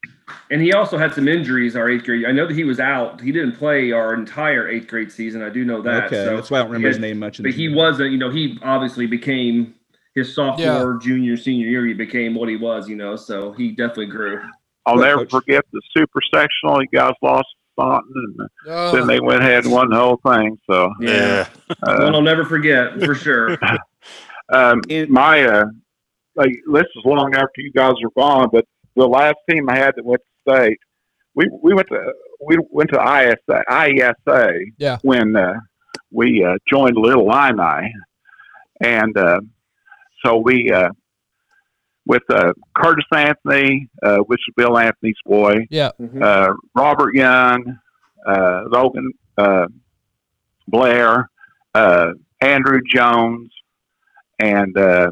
[0.50, 2.26] And he also had some injuries our eighth grade.
[2.26, 3.22] I know that he was out.
[3.22, 5.42] He didn't play our entire eighth grade season.
[5.42, 6.06] I do know that.
[6.06, 7.38] okay, so, that's why I don't remember his name much.
[7.38, 8.12] But the- he wasn't.
[8.12, 9.76] You know, he obviously became
[10.16, 11.86] his sophomore, junior, senior year.
[11.86, 12.90] He became what he was.
[12.90, 14.42] You know, so he definitely grew.
[14.88, 16.82] I'll never forget the super sectional.
[16.82, 20.58] You guys lost Staunton, and Oh, then they went ahead and won the whole thing.
[20.70, 21.48] So, Yeah,
[21.84, 23.52] uh, one I'll never forget for sure.
[24.50, 25.66] um, And- my uh,
[26.36, 28.66] like this is long after you guys are gone, but
[28.96, 30.80] the last team I had that went to state,
[31.36, 32.14] we we went to
[32.46, 34.98] we went to ISA IESA Yeah.
[35.04, 35.54] when uh,
[36.12, 37.92] we uh, joined Little Illini,
[38.82, 39.40] and uh,
[40.26, 40.90] so we uh,
[42.06, 45.92] with uh, Curtis Anthony, uh, which is Bill Anthony's boy, yeah.
[46.00, 46.22] Mhm.
[46.22, 47.80] uh, Robert Young,
[48.28, 49.68] uh, Logan uh,
[50.68, 51.30] Blair,
[51.74, 53.52] uh, Andrew Jones,
[54.40, 55.12] and uh,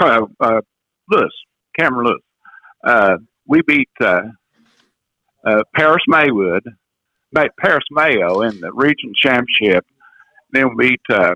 [0.00, 0.60] uh,
[1.08, 1.32] Lewis,
[1.78, 2.22] Cameron Lewis.
[2.84, 4.22] Uh, we beat uh,
[5.46, 6.64] uh, Paris Maywood,
[7.60, 9.84] Paris Mayo in the regional championship.
[10.52, 11.34] Then we beat uh,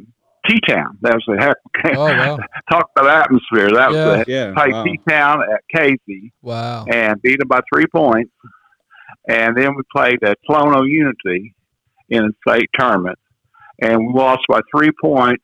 [0.49, 0.99] T Town.
[1.03, 1.97] That was a heck of a game.
[1.99, 2.39] Oh wow,
[2.71, 3.71] Talk about atmosphere.
[3.73, 4.07] That Yeah.
[4.07, 4.85] was a yeah, played wow.
[4.85, 6.85] T Town at Casey wow.
[6.91, 8.33] and beat them by three points.
[9.29, 11.55] And then we played at Tolono Unity
[12.09, 13.19] in a state tournament,
[13.83, 15.43] and we lost by three points.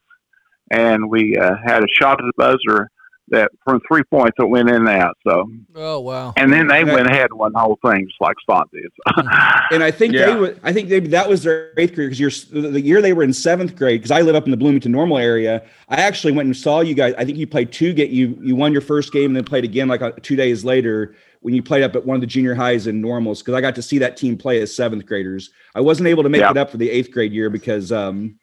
[0.70, 2.88] And we uh, had a shot at the buzzer
[3.28, 5.16] that from three points that went in and out.
[5.26, 6.34] So, Oh wow.
[6.36, 6.92] and then they Yeah.
[6.92, 8.90] went ahead and won the whole thing, just like Spot did.
[9.70, 10.36] And I think they Yeah.
[10.36, 10.54] were.
[10.62, 13.32] I think they, that was their eighth grade because you're the year they were in
[13.32, 14.00] seventh grade.
[14.00, 15.62] Because I live up in the Bloomington Normal area.
[15.88, 17.14] I actually went and saw you guys.
[17.16, 17.92] I think you played two.
[17.94, 20.64] Get you you won your first game and then played again like uh, two days
[20.64, 23.40] later when you played up at one of the junior highs in normals.
[23.40, 25.50] Because I got to see that team play as seventh graders.
[25.74, 26.50] I wasn't able to make Yeah.
[26.50, 28.38] it up for the eighth grade year because um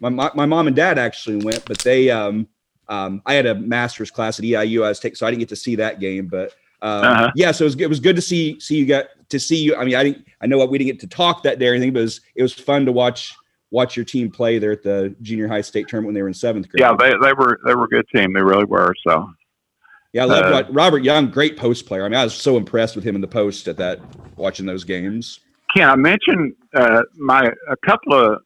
[0.00, 2.46] my my, my mom and dad actually went, but they um
[2.88, 5.48] um I had a master's class at EIU I was taking, so I didn't get
[5.50, 6.52] to see that game, but.
[6.82, 7.30] Um, Uh-huh.
[7.36, 9.76] Yeah, so it was, it was good to see see you got to see you.
[9.76, 11.74] I mean, I didn't I know what we didn't get to talk that day or
[11.74, 13.36] anything, but it was it was fun to watch
[13.72, 16.34] watch your team play there at the junior high state tournament when they were in
[16.34, 16.80] seventh grade.
[16.80, 18.32] yeah, they, they were they were a good team.
[18.32, 18.94] They really were.
[19.06, 19.28] So,
[20.12, 22.04] yeah, I loved uh, what Robert Young, great post player.
[22.04, 24.00] I mean, I was so impressed with him in the post at that
[24.36, 25.40] watching those games.
[25.74, 28.42] Can I mention uh, my a couple of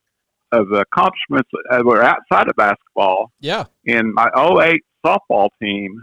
[0.56, 3.64] of accomplishments that were outside of basketball Yeah.
[3.84, 5.94] in my 08 softball team?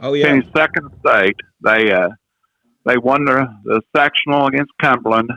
[0.00, 1.36] Oh yeah, finished second state.
[1.64, 2.08] They uh,
[2.86, 5.30] they won the, the sectional against Cumberland.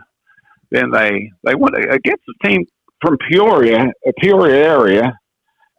[0.69, 2.65] Then they they went against a team
[3.01, 5.17] from Peoria, a Peoria area.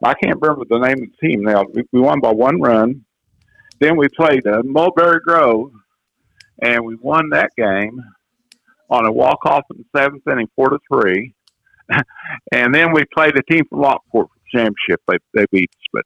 [0.03, 1.63] I can't remember the name of the team now.
[1.73, 3.05] We, we won by one run.
[3.79, 5.71] Then we played uh, Mulberry Grove,
[6.61, 8.01] and we won that game
[8.89, 11.33] on a walk off in the seventh inning, four to three.
[12.51, 15.01] and then we played a team from Lockport for the championship.
[15.07, 16.03] They they beat us,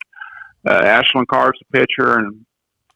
[0.66, 2.46] but uh, Ashland Carr's the pitcher, and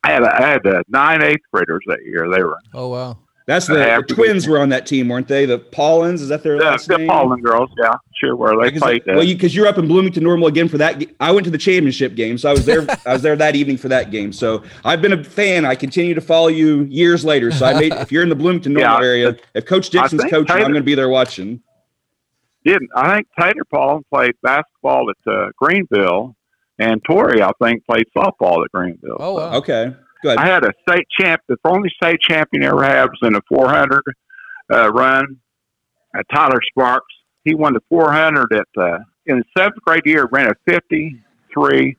[0.03, 2.27] I had I had uh, nine eighth graders that year.
[2.29, 3.17] They were Oh wow.
[3.47, 5.45] that's the, I the twins were on that team, weren't they?
[5.45, 7.07] The Paulins, is that their the, last the name?
[7.07, 7.69] Paulin girls.
[7.81, 8.55] Yeah, sure were.
[8.57, 9.01] They Because- played.
[9.03, 11.03] Uh, well, you because you're up in Bloomington Normal again for that.
[11.19, 12.85] I went to the championship game, so I was there.
[13.05, 14.33] I was there that evening for that game.
[14.33, 15.65] So I've been a fan.
[15.65, 17.51] I continue to follow you years later.
[17.51, 17.93] So I made.
[17.93, 20.61] if you're in the Bloomington Normal Yeah, area, if Coach I Dixon's think coaching, I'm
[20.63, 21.61] going to be there watching.
[22.65, 26.35] Did I think Tater Paulin played basketball at uh, Greenville,
[26.79, 29.17] and Tori I think played softball at Greenville.
[29.19, 29.53] Oh wow.
[29.55, 30.37] Okay, good.
[30.37, 31.41] I had a state champ.
[31.47, 34.01] The only state champion I ever had was in a 400
[34.71, 35.37] uh, run.
[36.15, 37.13] Uh, Tyler Sparks.
[37.43, 40.27] He won the 400 at uh, in the seventh grade year.
[40.31, 41.97] Ran a 53,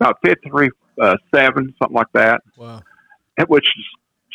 [0.00, 2.42] about 53 uh, seven, something like that.
[2.56, 2.82] Wow.
[3.48, 3.84] Which is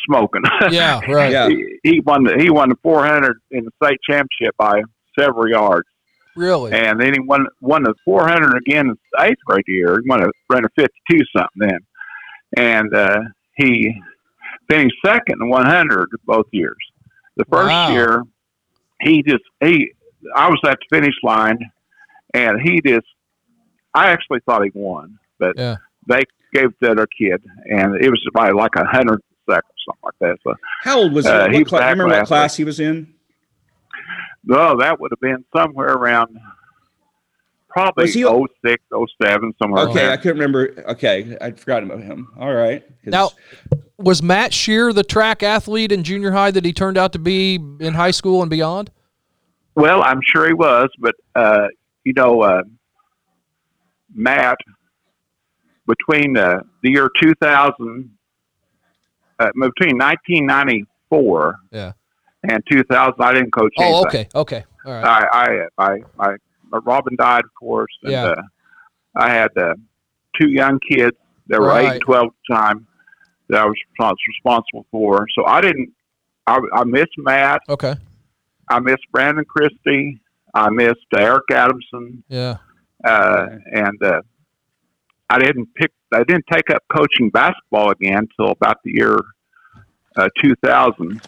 [0.06, 0.42] smoking.
[0.70, 1.00] Yeah.
[1.08, 1.32] Right.
[1.32, 1.48] Yeah.
[1.48, 4.82] he, he won the he won the 400 in the state championship by
[5.18, 5.88] several yards,
[6.36, 6.72] Really.
[6.72, 9.98] and then he won won the 400 again in the eighth grade year.
[10.02, 11.78] He won a ran a 52 something then,
[12.56, 13.20] and uh,
[13.56, 14.00] he
[14.70, 16.76] finished second in 100 both years.
[17.36, 17.88] The first Wow.
[17.92, 18.22] year,
[19.02, 19.92] he just he
[20.34, 21.58] I was at the finish line,
[22.34, 23.06] and he just
[23.94, 25.76] I actually thought he won, but Yeah.
[26.08, 29.72] they gave it to the other kid, and it was by like a hundred seconds,
[29.86, 30.36] something like that.
[30.44, 30.54] So.
[30.82, 31.30] How old was he?
[31.30, 33.14] Uh, What he was cla- back remember what class he was in?
[34.44, 36.38] No, that would have been somewhere around
[37.68, 38.82] probably Was he- 06,
[39.22, 40.84] 07, somewhere Okay, I couldn't remember.
[40.88, 42.28] Okay, I'd forgotten about him.
[42.38, 42.82] All right.
[43.04, 43.30] Now,
[43.98, 47.56] was Matt Shear the track athlete in junior high that he turned out to be
[47.80, 48.90] in high school and beyond?
[49.74, 51.68] Well, I'm sure he was, but, uh,
[52.04, 52.62] you know, uh,
[54.14, 54.58] Matt,
[55.86, 58.10] between uh, the year 2000,
[59.38, 61.92] uh, between 1994 Yeah.
[62.44, 64.26] And 2000, I didn't coach Oh, anything.
[64.26, 64.28] okay.
[64.34, 64.64] Okay.
[64.84, 65.04] All right.
[65.04, 68.24] I, I, I, I, Robin died, of course, and Yeah.
[68.26, 68.42] uh,
[69.16, 69.74] I had uh,
[70.40, 71.16] two young kids
[71.48, 72.86] that were eight and twelve at the time,
[73.48, 75.26] that I was responsible for.
[75.34, 75.90] So I didn't.
[76.46, 77.60] I, I missed Matt.
[77.68, 77.94] Okay.
[78.70, 80.20] I missed Brandon Christie.
[80.54, 82.56] I missed Eric Adamson, Yeah.
[83.04, 84.20] uh, and uh,
[85.30, 85.90] I didn't pick.
[86.12, 89.18] I didn't take up coaching basketball again until about the year
[90.16, 91.20] uh, 2000.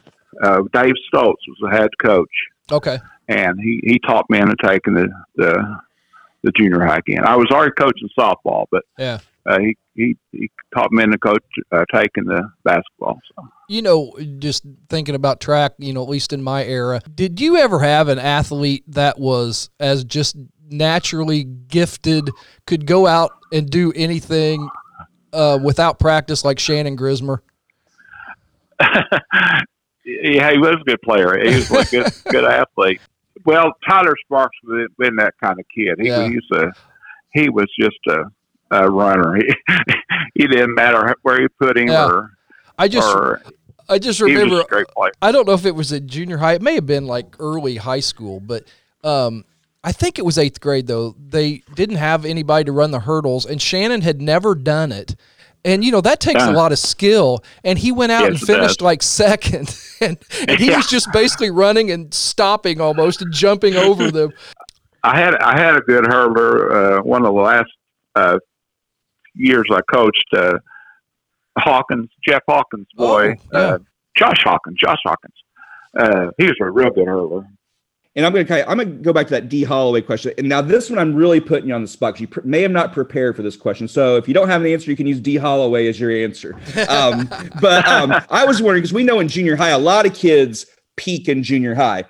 [0.43, 2.29] Uh, Dave Stoltz was the head coach,
[2.71, 2.99] Okay.
[3.29, 5.77] and he, he taught me into taking the, the
[6.43, 7.23] the junior high again.
[7.25, 9.19] I was already coaching softball, but Yeah.
[9.45, 13.19] uh, he, he he taught me into coach uh, taking the basketball.
[13.37, 13.47] So.
[13.69, 17.57] You know, just thinking about track, you know, at least in my era, did you
[17.57, 20.35] ever have an athlete that was as just
[20.71, 22.31] naturally gifted,
[22.67, 24.71] could go out and do anything
[25.35, 27.41] uh, without practice like Shannon Grismer?
[30.05, 31.39] yeah, he was a good player.
[31.39, 33.01] He was a good good athlete.
[33.45, 35.97] Well, Tyler Sparks was been that kind of kid.
[36.01, 36.29] He Yeah.
[36.29, 36.73] was to,
[37.33, 38.25] he was just a,
[38.71, 39.37] a runner.
[40.37, 42.07] He, he didn't matter where you put him Yeah.
[42.07, 42.31] or
[42.79, 43.43] I just, or
[43.89, 44.61] I just he was remember.
[44.61, 45.13] a great player.
[45.21, 46.55] I don't know if it was at junior high.
[46.55, 48.65] It may have been like early high school, but
[49.05, 49.45] um,
[49.83, 51.15] I think it was eighth grade though.
[51.19, 55.15] They didn't have anybody to run the hurdles, and Shannon had never done it.
[55.65, 57.45] And you know that takes a lot of skill.
[57.65, 60.17] And he went out Yes, and finished like second, and,
[60.49, 60.77] and he Yeah.
[60.79, 64.33] was just basically running and stopping almost and jumping over them.
[65.03, 66.99] I had I had a good hurler.
[66.99, 67.71] Uh, one of the last
[68.17, 68.39] uh,
[69.35, 70.59] years I coached, uh,
[71.59, 73.59] Hawkins, Jeff Hawkins' boy, Oh, yeah.
[73.61, 73.79] uh,
[74.19, 74.77] Josh Hawkins.
[74.83, 75.35] Josh Hawkins.
[75.99, 77.45] Uh, he was a real good hurler.
[78.17, 80.01] And I'm going to kind of, I'm going to go back to that D Holloway
[80.01, 80.33] question.
[80.37, 82.61] And now this one, I'm really putting you on the spot 'cause you pr- may
[82.63, 83.87] have not prepared for this question.
[83.87, 86.57] So if you don't have an answer, you can use D Holloway as your answer.
[86.89, 87.29] Um,
[87.61, 90.67] but um, I was wondering because we know in junior high, a lot of kids
[90.97, 92.03] peak in junior high.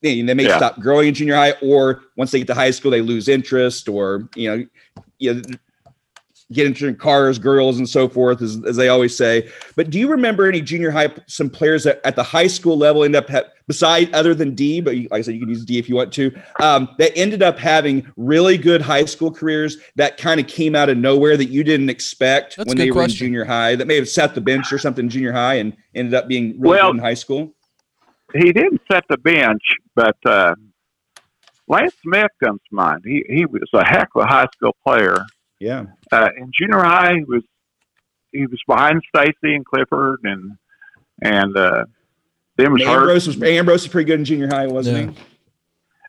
[0.00, 0.56] They, they may Yeah.
[0.56, 3.88] stop growing in junior high, or once they get to high school, they lose interest,
[3.90, 4.66] or you know,
[5.18, 5.42] you know,
[6.52, 9.48] get into cars, girls, and so forth, as, as they always say.
[9.76, 13.04] But do you remember any junior high some players that at the high school level
[13.04, 15.64] end up ha- beside other than D, but you, like I said, you can use
[15.64, 19.76] D if you want to, um, that ended up having really good high school careers
[19.96, 22.90] that kind of came out of nowhere that you didn't expect That's when good they
[22.90, 25.54] were in junior high that may have sat the bench or something in junior high
[25.54, 27.54] and ended up being really Well- good in high school.
[28.34, 29.62] he didn't set the bench,
[29.94, 30.54] but uh,
[31.68, 33.02] Lance Smith comes to mind.
[33.04, 35.16] He he was a heck of a high school player.
[35.62, 35.84] Yeah.
[36.10, 37.44] Uh, in junior high, he was
[38.32, 40.58] he was behind Stacy and Clifford, and
[41.22, 41.84] and uh,
[42.56, 43.02] then was hurt.
[43.02, 45.22] Ambrose was Ambrose was pretty good in junior high, wasn't he?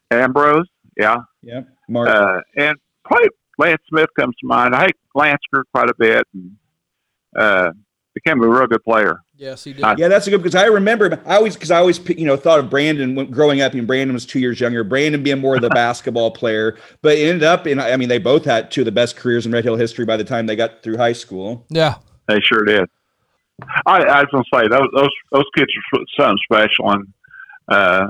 [0.09, 1.17] Ambrose, yeah.
[1.43, 1.61] Yeah.
[1.87, 2.09] Mark.
[2.09, 3.27] uh, and probably
[3.59, 4.73] Lance Smith comes to mind.
[4.73, 6.51] I hate Lansker quite a bit, and
[7.37, 7.71] uh,
[8.13, 9.19] became a real good player.
[9.35, 9.83] Yes, he did.
[9.83, 12.37] I- Yeah, that's a good because I remember I always because I always you know
[12.37, 14.83] thought of Brandon when growing up and Brandon was two years younger.
[14.83, 18.19] Brandon being more of the basketball player, but it ended up in I mean they
[18.19, 20.55] both had two of the best careers in Red Hill history by the time they
[20.55, 21.65] got through high school.
[21.69, 21.95] yeah.
[22.27, 22.85] They sure did.
[23.85, 27.07] I, I was gonna say those those those kids are something special, and
[27.67, 28.07] uh,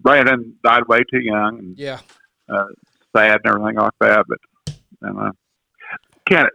[0.00, 1.98] Brandon died way too young and Yeah.
[2.48, 4.24] sad and everything like that.
[4.28, 4.38] But
[5.02, 5.30] and, uh,
[6.28, 6.46] can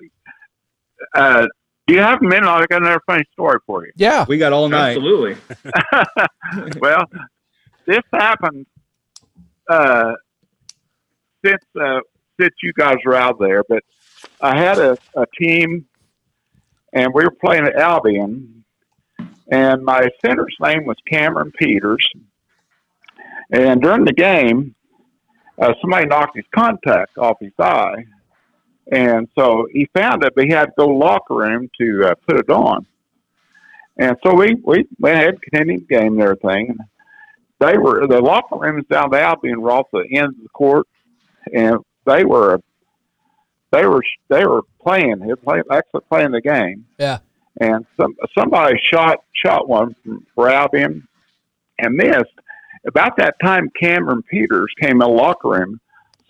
[1.16, 1.48] uh, do
[1.92, 2.48] you have a minute?
[2.48, 3.92] I got another funny story for you.
[3.96, 4.26] Yeah.
[4.28, 4.98] We got all night.
[4.98, 5.38] Absolutely.
[6.80, 7.06] well,
[7.86, 8.66] this happened
[9.70, 10.14] uh,
[11.46, 12.00] since uh,
[12.40, 13.84] since you guys were out there, but
[14.42, 15.86] I had a, a team,
[16.94, 18.64] and we were playing at Albion,
[19.52, 22.08] and my center's name was Cameron Peters,
[23.52, 24.76] and during the game,
[25.60, 28.06] uh, somebody knocked his contact off his eye,
[28.92, 32.08] and so he found it, but he had to go to the locker room to
[32.08, 32.86] uh, put it on.
[33.98, 36.78] And so we, we went ahead and continued the game and everything.
[37.60, 40.88] They were the locker rooms down the Albion were off the end of the court,
[41.54, 42.62] and they were
[43.72, 45.20] they were they were playing.
[45.20, 46.86] They were playing actually playing the game.
[46.98, 47.20] Yeah.
[47.60, 51.06] And some somebody shot shot one from, for Albion
[51.80, 52.32] and missed.
[52.88, 55.82] About that time, Cameron Peters came in the locker room.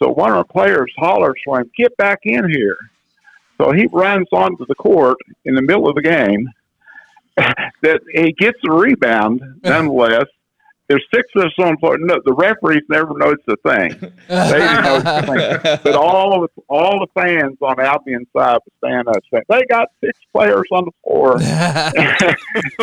[0.02, 2.78] So one of the players hollers for him, "Get back in here!"
[3.58, 6.48] So he runs onto the court in the middle of the game.
[7.82, 10.26] that he gets the rebound, nonetheless.
[10.88, 11.98] There's six of us on the floor.
[12.00, 13.90] No, the referees never noticed a thing.
[14.28, 15.80] They didn't notice a thing.
[15.84, 19.90] But all of all the fans on Albion side were stand up saying, "They got
[20.04, 21.38] six players on the floor."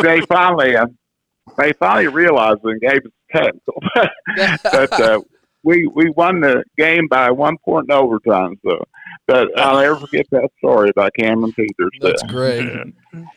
[0.01, 0.87] they finally, uh,
[1.57, 3.83] they finally realized and gave us a technical.
[4.63, 5.19] but uh,
[5.63, 8.59] we we won the game by one point in overtime.
[8.65, 8.83] So
[9.25, 11.89] but I'll never forget that story about Cameron Peters.
[12.01, 12.69] That's Uh, great.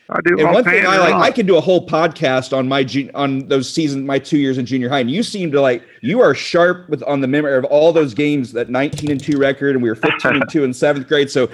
[0.09, 1.21] I do And one thing I like, wrong.
[1.23, 4.65] I can do a whole podcast on my on those seasons, my two years in
[4.65, 7.65] junior high, and you seem to like you are sharp with on the memory of
[7.65, 10.73] all those games, that nineteen and two record, and we were fifteen and two in
[10.73, 11.31] seventh grade.
[11.31, 11.49] So,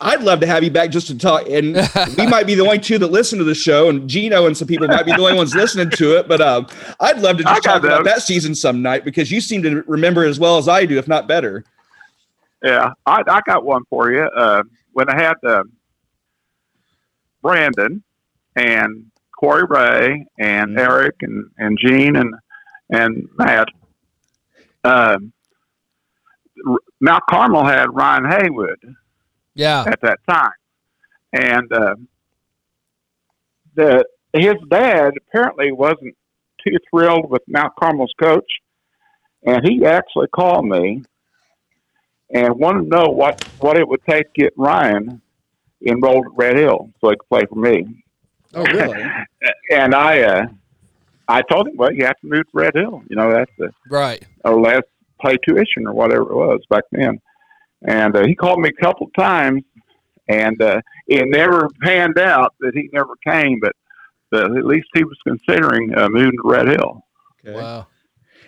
[0.00, 1.48] I'd love to have you back just to talk.
[1.48, 1.74] And
[2.16, 4.68] we might be the only two that listen to the show, and Gino and some
[4.68, 6.28] people might be the only ones listening to it.
[6.28, 6.68] But um,
[7.00, 8.16] I'd love to just got talk about that.
[8.16, 11.08] that season some night because you seem to remember as well as I do, if
[11.08, 11.64] not better.
[12.62, 14.22] Yeah, I, I got one for you.
[14.22, 15.64] Uh, when I had uh,
[17.42, 18.02] Brandon
[18.56, 19.06] and
[19.38, 22.34] Corey Ray and Eric and, and Gene and
[22.90, 23.68] and Matt,
[24.84, 25.32] um,
[26.66, 28.78] R- Mount Carmel had Ryan Haywood
[29.54, 29.84] Yeah.
[29.86, 30.52] at that time,
[31.32, 31.94] and uh,
[33.74, 34.04] the
[34.34, 36.14] his dad apparently wasn't
[36.64, 38.50] too thrilled with Mount Carmel's coach,
[39.44, 41.02] and he actually called me
[42.32, 45.20] and wanted to know what what it would take to get Ryan
[45.86, 48.04] enrolled at Red Hill so he could play for me.
[48.54, 49.04] Oh, really?
[49.72, 50.46] And I uh,
[51.28, 53.02] I told him, well, you have to move to Red Hill.
[53.08, 54.22] You know, that's the Right.
[54.44, 54.82] or less
[55.24, 57.20] pay tuition or whatever it was back then.
[57.82, 59.62] And uh, he called me a couple of times,
[60.28, 63.74] and uh, it never panned out that he never came, but
[64.32, 67.02] uh, at least he was considering uh, moving to Red Hill.
[67.44, 67.58] Okay.
[67.60, 67.86] Wow.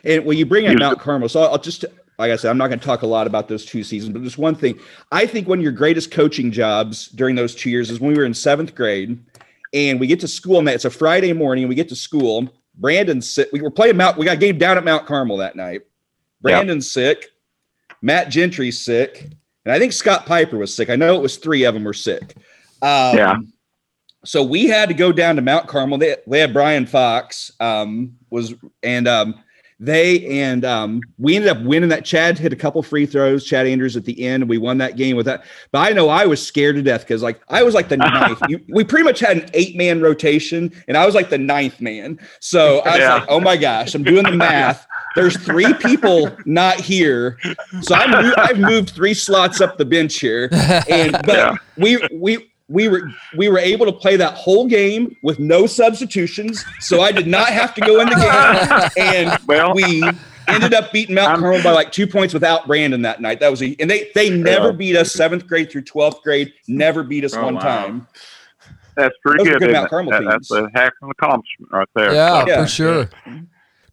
[0.05, 1.85] And when you bring up Here's Mount Carmel, so I'll, I'll just
[2.19, 4.23] like I said, I'm not going to talk a lot about those two seasons, but
[4.23, 4.79] just one thing.
[5.11, 8.19] I think one of your greatest coaching jobs during those two years is when we
[8.19, 9.19] were in seventh grade,
[9.73, 12.49] and we get to school, and it's a Friday morning, and we get to school.
[12.77, 13.49] Brandon's sick.
[13.53, 14.17] We were playing Mount.
[14.17, 15.83] We got a game down at Mount Carmel that night.
[16.41, 17.27] Brandon's sick.
[18.03, 19.31] Matt Gentry's sick,
[19.65, 20.91] and I think Scott Piper was sick.
[20.91, 22.37] I know it was three of them were sick.
[22.83, 23.37] Um, Yeah.
[24.27, 25.99] So we had to go down to Mount Carmel.
[25.99, 29.35] They, they had Brian Fox um, was and um,
[29.85, 32.05] they and um, we ended up winning that.
[32.05, 33.45] Chad hit a couple free throws.
[33.45, 34.49] Chad Andrews at the end.
[34.49, 35.45] We won that game with that.
[35.73, 38.41] But I know I was scared to death because like I was like the ninth.
[38.49, 41.81] You, we pretty much had an eight man rotation, and I was like the ninth
[41.81, 42.19] man.
[42.41, 43.15] So I was Yeah.
[43.15, 44.87] like, oh my gosh, I'm doing the math.
[45.17, 47.39] There's three people not here,
[47.83, 50.49] so I moved, I've moved three slots up the bench here,
[50.89, 51.55] and but Yeah.
[51.77, 56.65] we we we were we were able to play that whole game with no substitutions,
[56.81, 60.03] so I did not have to go in the game, and Well- we
[60.49, 63.41] ended up beating Mount I'm- Carmel by like two points without Brandon that night.
[63.41, 64.73] That was a, and they they never Yeah.
[64.73, 67.61] beat us seventh grade through twelfth grade, never beat us Oh, one wow.
[67.61, 68.07] time.
[68.97, 69.61] That's pretty Those good.
[69.61, 69.91] good Mount?
[69.91, 72.15] Carmel That- that's a heck of an accomplishment right there.
[72.15, 72.63] Yeah, Yeah.
[72.63, 73.09] for sure.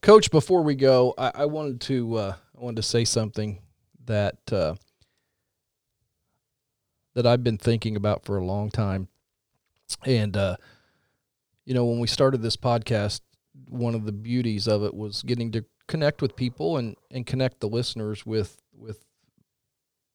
[0.02, 3.60] Coach, before we go, I, I wanted to uh, I wanted to say something
[4.06, 4.76] that uh,
[7.14, 9.08] that I've been thinking about for a long time,
[10.06, 10.56] and uh,
[11.66, 13.22] you know, when we started this podcast,
[13.70, 17.60] one of the beauties of it was getting to connect with people and and connect
[17.60, 19.06] the listeners with with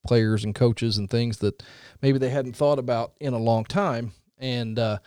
[0.07, 1.63] players and coaches and things that
[2.01, 4.99] maybe they hadn't thought about in a long time, and uh,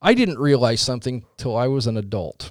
[0.00, 2.50] I didn't realize something till I was an adult.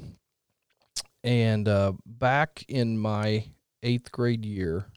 [1.24, 3.46] And uh, back in my
[3.82, 4.88] eighth grade year,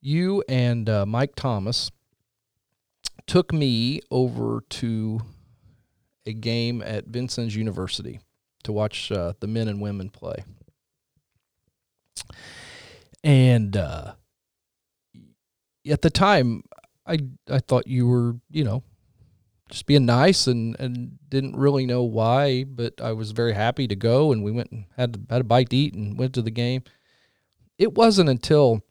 [0.00, 1.90] you and uh, Mike Thomas
[3.26, 5.20] took me over to
[6.26, 8.20] a game at Vincennes University
[8.64, 10.44] to watch uh, the men and women play.
[13.24, 14.14] And uh,
[15.88, 16.62] at the time,
[17.06, 17.18] I
[17.50, 18.82] I thought you were, you know,
[19.70, 23.96] just being nice and, and didn't really know why, but I was very happy to
[23.96, 26.50] go and we went and had had a bite to eat and went to the
[26.50, 26.82] game.
[27.78, 28.82] It wasn't until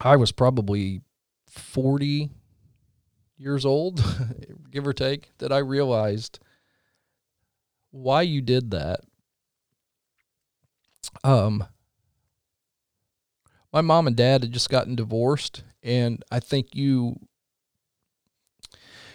[0.00, 1.02] I was probably
[1.50, 2.30] 40
[3.36, 4.02] years old,
[4.70, 6.38] give or take, that I realized
[7.90, 9.00] why you did that.
[11.24, 11.64] Um
[13.72, 17.16] my mom and dad had just gotten divorced and I think you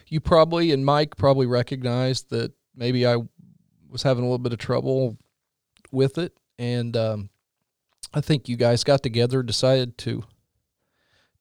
[0.07, 3.17] you probably and Mike probably recognized that maybe I
[3.89, 5.17] was having a little bit of trouble
[5.91, 7.30] with it, and um,
[8.13, 10.24] I think you guys got together, decided to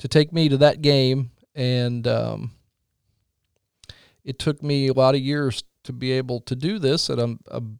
[0.03, 2.50] to take me to that game, and um,
[4.24, 7.38] it took me a lot of years to be able to do this, and I'm,
[7.48, 7.78] I'm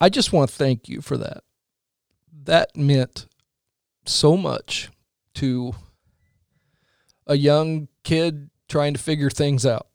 [0.00, 1.44] I just want to thank you for that.
[2.44, 3.28] That meant
[4.04, 4.90] so much
[5.34, 5.74] to
[7.24, 9.86] a young kid trying to figure things out.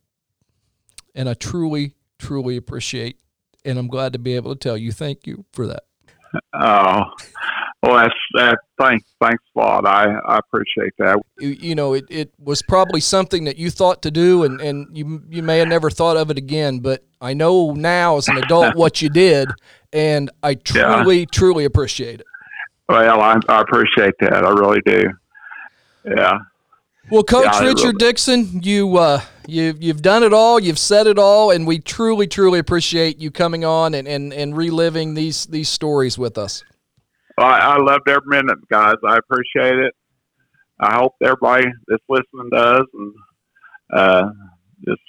[1.14, 3.18] And I truly, truly appreciate
[3.66, 5.84] and I'm glad to be able to tell you thank you for that.
[6.54, 7.04] Oh,
[7.84, 8.58] well, that's that.
[8.80, 9.86] Thanks, thanks a lot.
[9.86, 11.22] I I appreciate that.
[11.40, 14.88] You, you know, it, it was probably something that you thought to do and, and
[14.98, 18.38] you you may have never thought of it again, but I know now as an
[18.38, 19.50] adult what you did
[19.92, 22.26] and I truly, truly appreciate it.
[22.90, 24.46] Well, I, I appreciate that.
[24.46, 25.12] I really do.
[26.06, 26.40] Yeah.
[27.12, 30.60] Well, Coach Yeah, Richard really- Dixon, you uh, you you've done it all.
[30.60, 34.56] You've said it all, and we truly, truly appreciate you coming on and, and, and
[34.56, 36.64] reliving these these stories with us.
[37.38, 38.96] Well, I, I loved every minute, guys.
[39.06, 39.94] I appreciate it.
[40.80, 43.14] I hope everybody that's listening does, and
[43.94, 44.30] uh,
[44.86, 45.02] just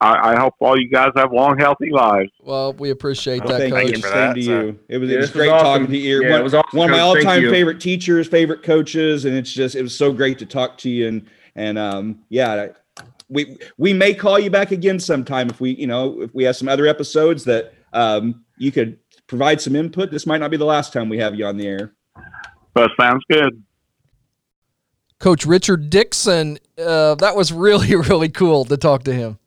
[0.00, 2.30] I, I hope all you guys have long, healthy lives.
[2.40, 3.82] Well, we appreciate Well, that, thank Coach.
[3.90, 3.96] you.
[3.96, 4.78] you for Same that, to so- you.
[4.88, 5.66] It was, Yeah, it was this was great awesome.
[5.66, 6.22] talking to you.
[6.22, 9.52] Yeah, one, it was awesome, one of my all-time favorite teachers, favorite coaches, and it's
[9.52, 11.08] just it was so great to talk to you.
[11.08, 12.68] And and um, yeah,
[13.28, 16.56] we we may call you back again sometime if we you know if we have
[16.56, 18.98] some other episodes that um, you could
[19.30, 20.10] provide some input.
[20.10, 21.92] This might not be the last time we have you on the air.
[22.74, 23.62] But sounds good.
[25.20, 29.38] Coach Richard Dixon, uh, that was really, really cool to talk to him.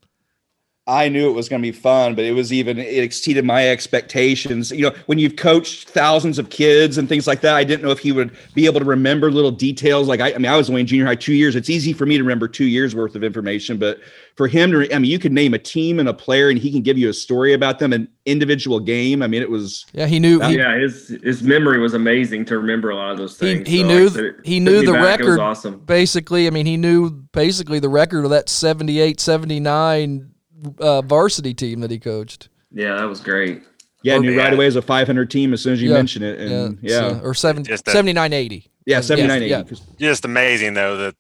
[0.86, 3.70] I knew it was going to be fun, but it was even it exceeded my
[3.70, 4.70] expectations.
[4.70, 7.92] You know, when you've coached thousands of kids and things like that, I didn't know
[7.92, 10.10] if he would be able to remember little details.
[10.10, 11.56] Like I, I mean, I was only in junior high two years.
[11.56, 14.02] It's easy for me to remember two years worth of information, but
[14.36, 16.70] for him to, I mean, you could name a team and a player, and he
[16.70, 19.22] can give you a story about them, an individual game.
[19.22, 20.42] I mean, it was Yeah, he knew.
[20.42, 23.70] He, yeah, his his memory was amazing to remember a lot of those things.
[23.70, 25.22] he So, knew like said, it he knew the back.
[25.22, 25.80] It was record awesome.
[25.80, 30.33] basically i mean he knew basically the record of that 78 79
[30.80, 33.64] uh, varsity team that he coached Yeah, that was great.
[34.04, 35.96] yeah, I knew right away as a 500 team as soon as you Yeah.
[35.98, 39.64] mention it, and yeah, so- or seven, Just a- 79 80 yeah, 79, yeah.
[39.98, 41.16] Just amazing though the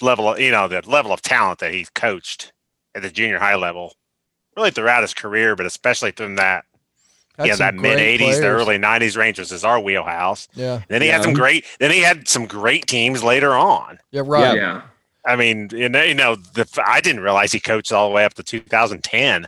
[0.00, 2.52] level of you know the level of talent that he's coached
[2.94, 3.94] at the junior high level,
[4.56, 6.64] really throughout his career, but especially from that
[7.36, 10.46] Had yeah that mid '80s, the early '90s range was his our wheelhouse.
[10.54, 11.14] yeah Then he Yeah.
[11.14, 11.64] had some great.
[11.80, 13.98] Then he had some great teams later on.
[14.12, 14.82] yeah right Yeah.
[15.26, 18.24] I mean, you know, you know, the I didn't realize he coached all the way
[18.24, 19.46] up to 2010,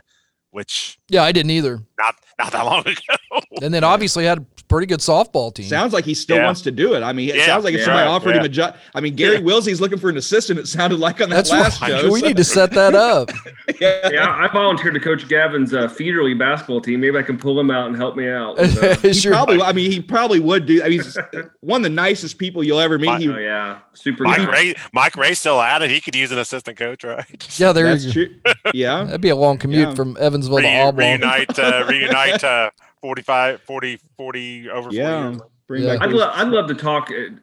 [0.51, 3.41] which yeah i didn't either not not that long ago.
[3.61, 6.45] and then obviously had pretty good softball team Sounds like he still Yeah.
[6.45, 7.03] wants to do it.
[7.03, 7.45] I mean, it Yeah.
[7.45, 7.85] sounds like if Yeah.
[7.85, 8.75] somebody offered him a job.
[8.95, 10.59] I mean, Gary Wilsey's looking for an assistant.
[10.59, 12.09] It sounded like on that that's last right show.
[12.09, 13.29] we so- need to set that up
[13.81, 14.09] yeah.
[14.09, 17.01] Yeah, I volunteered to coach Gavin's uh, Feederly basketball team.
[17.01, 18.57] Maybe I can pull him out and help me out.
[18.57, 19.31] with, uh, He Sure.
[19.33, 20.81] probably, I mean, he probably would do.
[20.81, 21.17] I mean, he's
[21.61, 23.07] one of the nicest people you'll ever meet.
[23.07, 24.23] My- He, oh yeah, super.
[24.23, 24.51] Mike guy.
[24.51, 25.89] Ray, Mike Ray still at it.
[25.91, 27.25] He could use an assistant coach, right?
[27.59, 28.29] yeah there that's true.
[28.73, 29.95] Yeah, that'd be a long commute Yeah.
[29.95, 32.69] from evansville to auburn reunite, uh, reunite, uh,
[33.01, 35.29] 45, 40, 40 over 40 yeah.
[35.29, 35.41] years.
[35.67, 35.93] Bring Yeah.
[35.97, 36.07] back.
[36.07, 37.33] I'd, lo- I'd love to talk uh,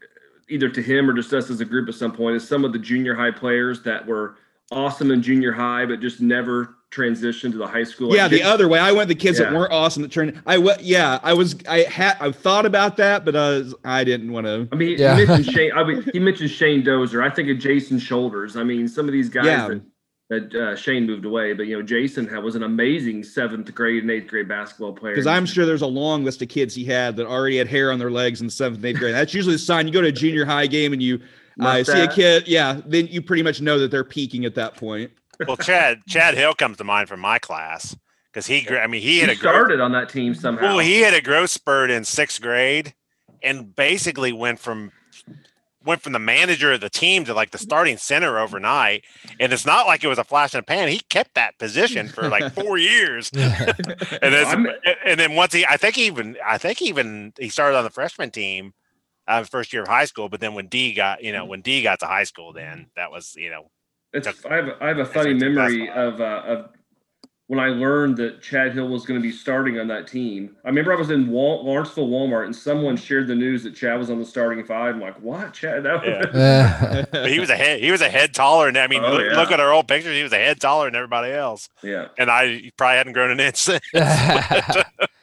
[0.48, 2.36] either to him or just us as a group at some point.
[2.36, 4.36] Is some of the junior high players that were
[4.70, 8.14] awesome in junior high, but just never transitioned to the high school.
[8.14, 8.78] yeah, the other way.
[8.78, 10.40] I went the kids that weren't awesome that turned.
[10.46, 10.82] I went.
[10.82, 11.56] Yeah, I was.
[11.68, 12.16] I had.
[12.20, 14.68] I thought about that, but uh, I didn't want to.
[14.72, 15.16] I mean, Yeah.
[15.18, 15.72] he mentioned Shane.
[15.74, 17.22] I mean, he mentioned Shane Dozer.
[17.22, 18.56] I think of Jason Shoulders.
[18.56, 19.68] I mean, some of these guys Yeah.
[19.68, 19.80] that,
[20.30, 24.02] that uh, Shane moved away, but you know, Jason had, was an amazing seventh grade
[24.02, 25.14] and eighth grade basketball player.
[25.14, 27.90] Because I'm sure there's a long list of kids he had that already had hair
[27.90, 29.14] on their legs in the seventh and eighth grade.
[29.14, 29.86] That's usually the sign.
[29.86, 31.20] You go to a junior high game and you
[31.60, 32.46] uh, see a kid.
[32.46, 35.10] Yeah, then you pretty much know that they're peaking at that point.
[35.46, 37.96] Well, Chad Chad Hill comes to mind from my class
[38.32, 40.62] because he, I mean, he he had a growth, started on that team somehow.
[40.62, 42.94] well, he had a growth spurt in sixth grade,
[43.42, 44.92] and basically went from
[45.88, 49.04] went from the manager of the team to like the starting center overnight.
[49.40, 50.88] And it's not like it was a flash in the pan.
[50.88, 53.30] He kept that position for like four years.
[53.34, 53.74] and
[54.20, 54.66] then I'm-
[55.04, 57.90] and then once he I think he even I think even he started on the
[57.90, 58.74] freshman team
[59.26, 61.82] uh, first year of high school, but then when D got you know when D
[61.82, 63.70] got to high school, then that was you know
[64.12, 66.70] It's, I have I have a funny memory of uh, of
[67.48, 70.54] when I learned that Chad Hill was going to be starting on that team.
[70.64, 73.98] I remember I was in Wal- Lawrenceville Walmart and someone shared the news that Chad
[73.98, 74.94] was on the starting five.
[74.94, 75.82] I'm like, what, Chad?
[75.84, 77.04] That Yeah.
[77.10, 79.24] But he was a head he was a head taller and I mean Oh, look,
[79.30, 79.36] yeah.
[79.36, 82.08] look at our old pictures he was a head taller than everybody else yeah.
[82.18, 83.80] and I probably hadn't grown an inch since.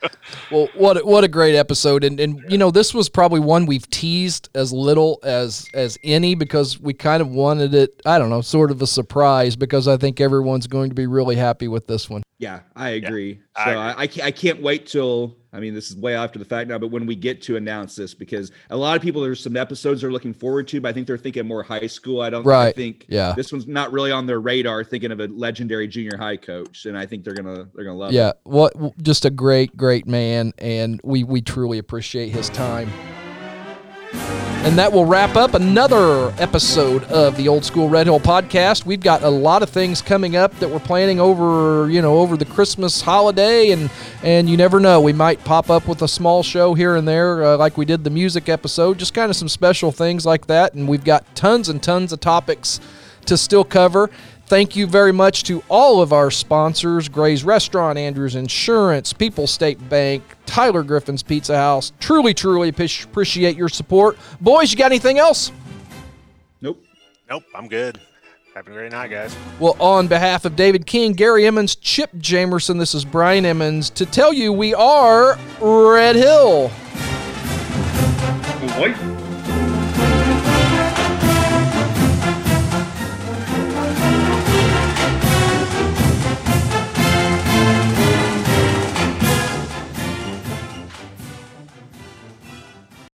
[0.52, 3.66] well, what a- what a great episode, and and you know this was probably one
[3.66, 8.02] we've teased as little as as any because we kind of wanted it.
[8.06, 11.36] I don't know, sort of a surprise because I think everyone's going to be really
[11.36, 12.24] happy with this one.
[12.38, 13.40] Yeah, I agree.
[13.56, 13.82] I so agree.
[13.82, 15.36] I, I, I can't wait till.
[15.56, 17.96] I mean, this is way after the fact now, but when we get to announce
[17.96, 20.94] this, because a lot of people, there's some episodes they're looking forward to, but I
[20.94, 22.22] think they're thinking more high school.
[22.22, 22.44] I don't.
[22.44, 22.68] right.
[22.68, 23.34] I think Yeah.
[23.36, 26.98] this one's not really on their radar, thinking of a legendary junior high coach, and
[26.98, 28.16] I think they're gonna they're gonna love it.
[28.16, 32.92] Yeah, what just a great, great man, and we we truly appreciate his time.
[34.66, 38.84] And that will wrap up another episode of the Old School Red Hill podcast.
[38.84, 42.36] We've got a lot of things coming up that we're planning over, you know, over
[42.36, 43.92] the Christmas holiday, and
[44.24, 47.44] and you never know, we might pop up with a small show here and there,
[47.44, 50.74] uh, like we did the music episode, just kind of some special things like that.
[50.74, 52.80] And we've got tons and tons of topics
[53.28, 54.10] to still cover.
[54.48, 59.90] Thank you very much to all of our sponsors Gray's Restaurant, Andrews Insurance, People State
[59.90, 61.92] Bank, Tyler Griffin's Pizza House.
[62.00, 64.18] Truly, truly appreciate your support.
[64.40, 65.52] Boys, you got anything else?
[66.62, 66.84] Nope.
[67.28, 68.00] Nope, I'm good.
[68.54, 69.36] Have a great night, guys.
[69.60, 74.06] Well, on behalf of David King, Gary Emmons, Chip Jamerson, this is Brian Emmons to
[74.06, 76.72] tell you we are Red Hill.
[78.80, 79.15] Wait.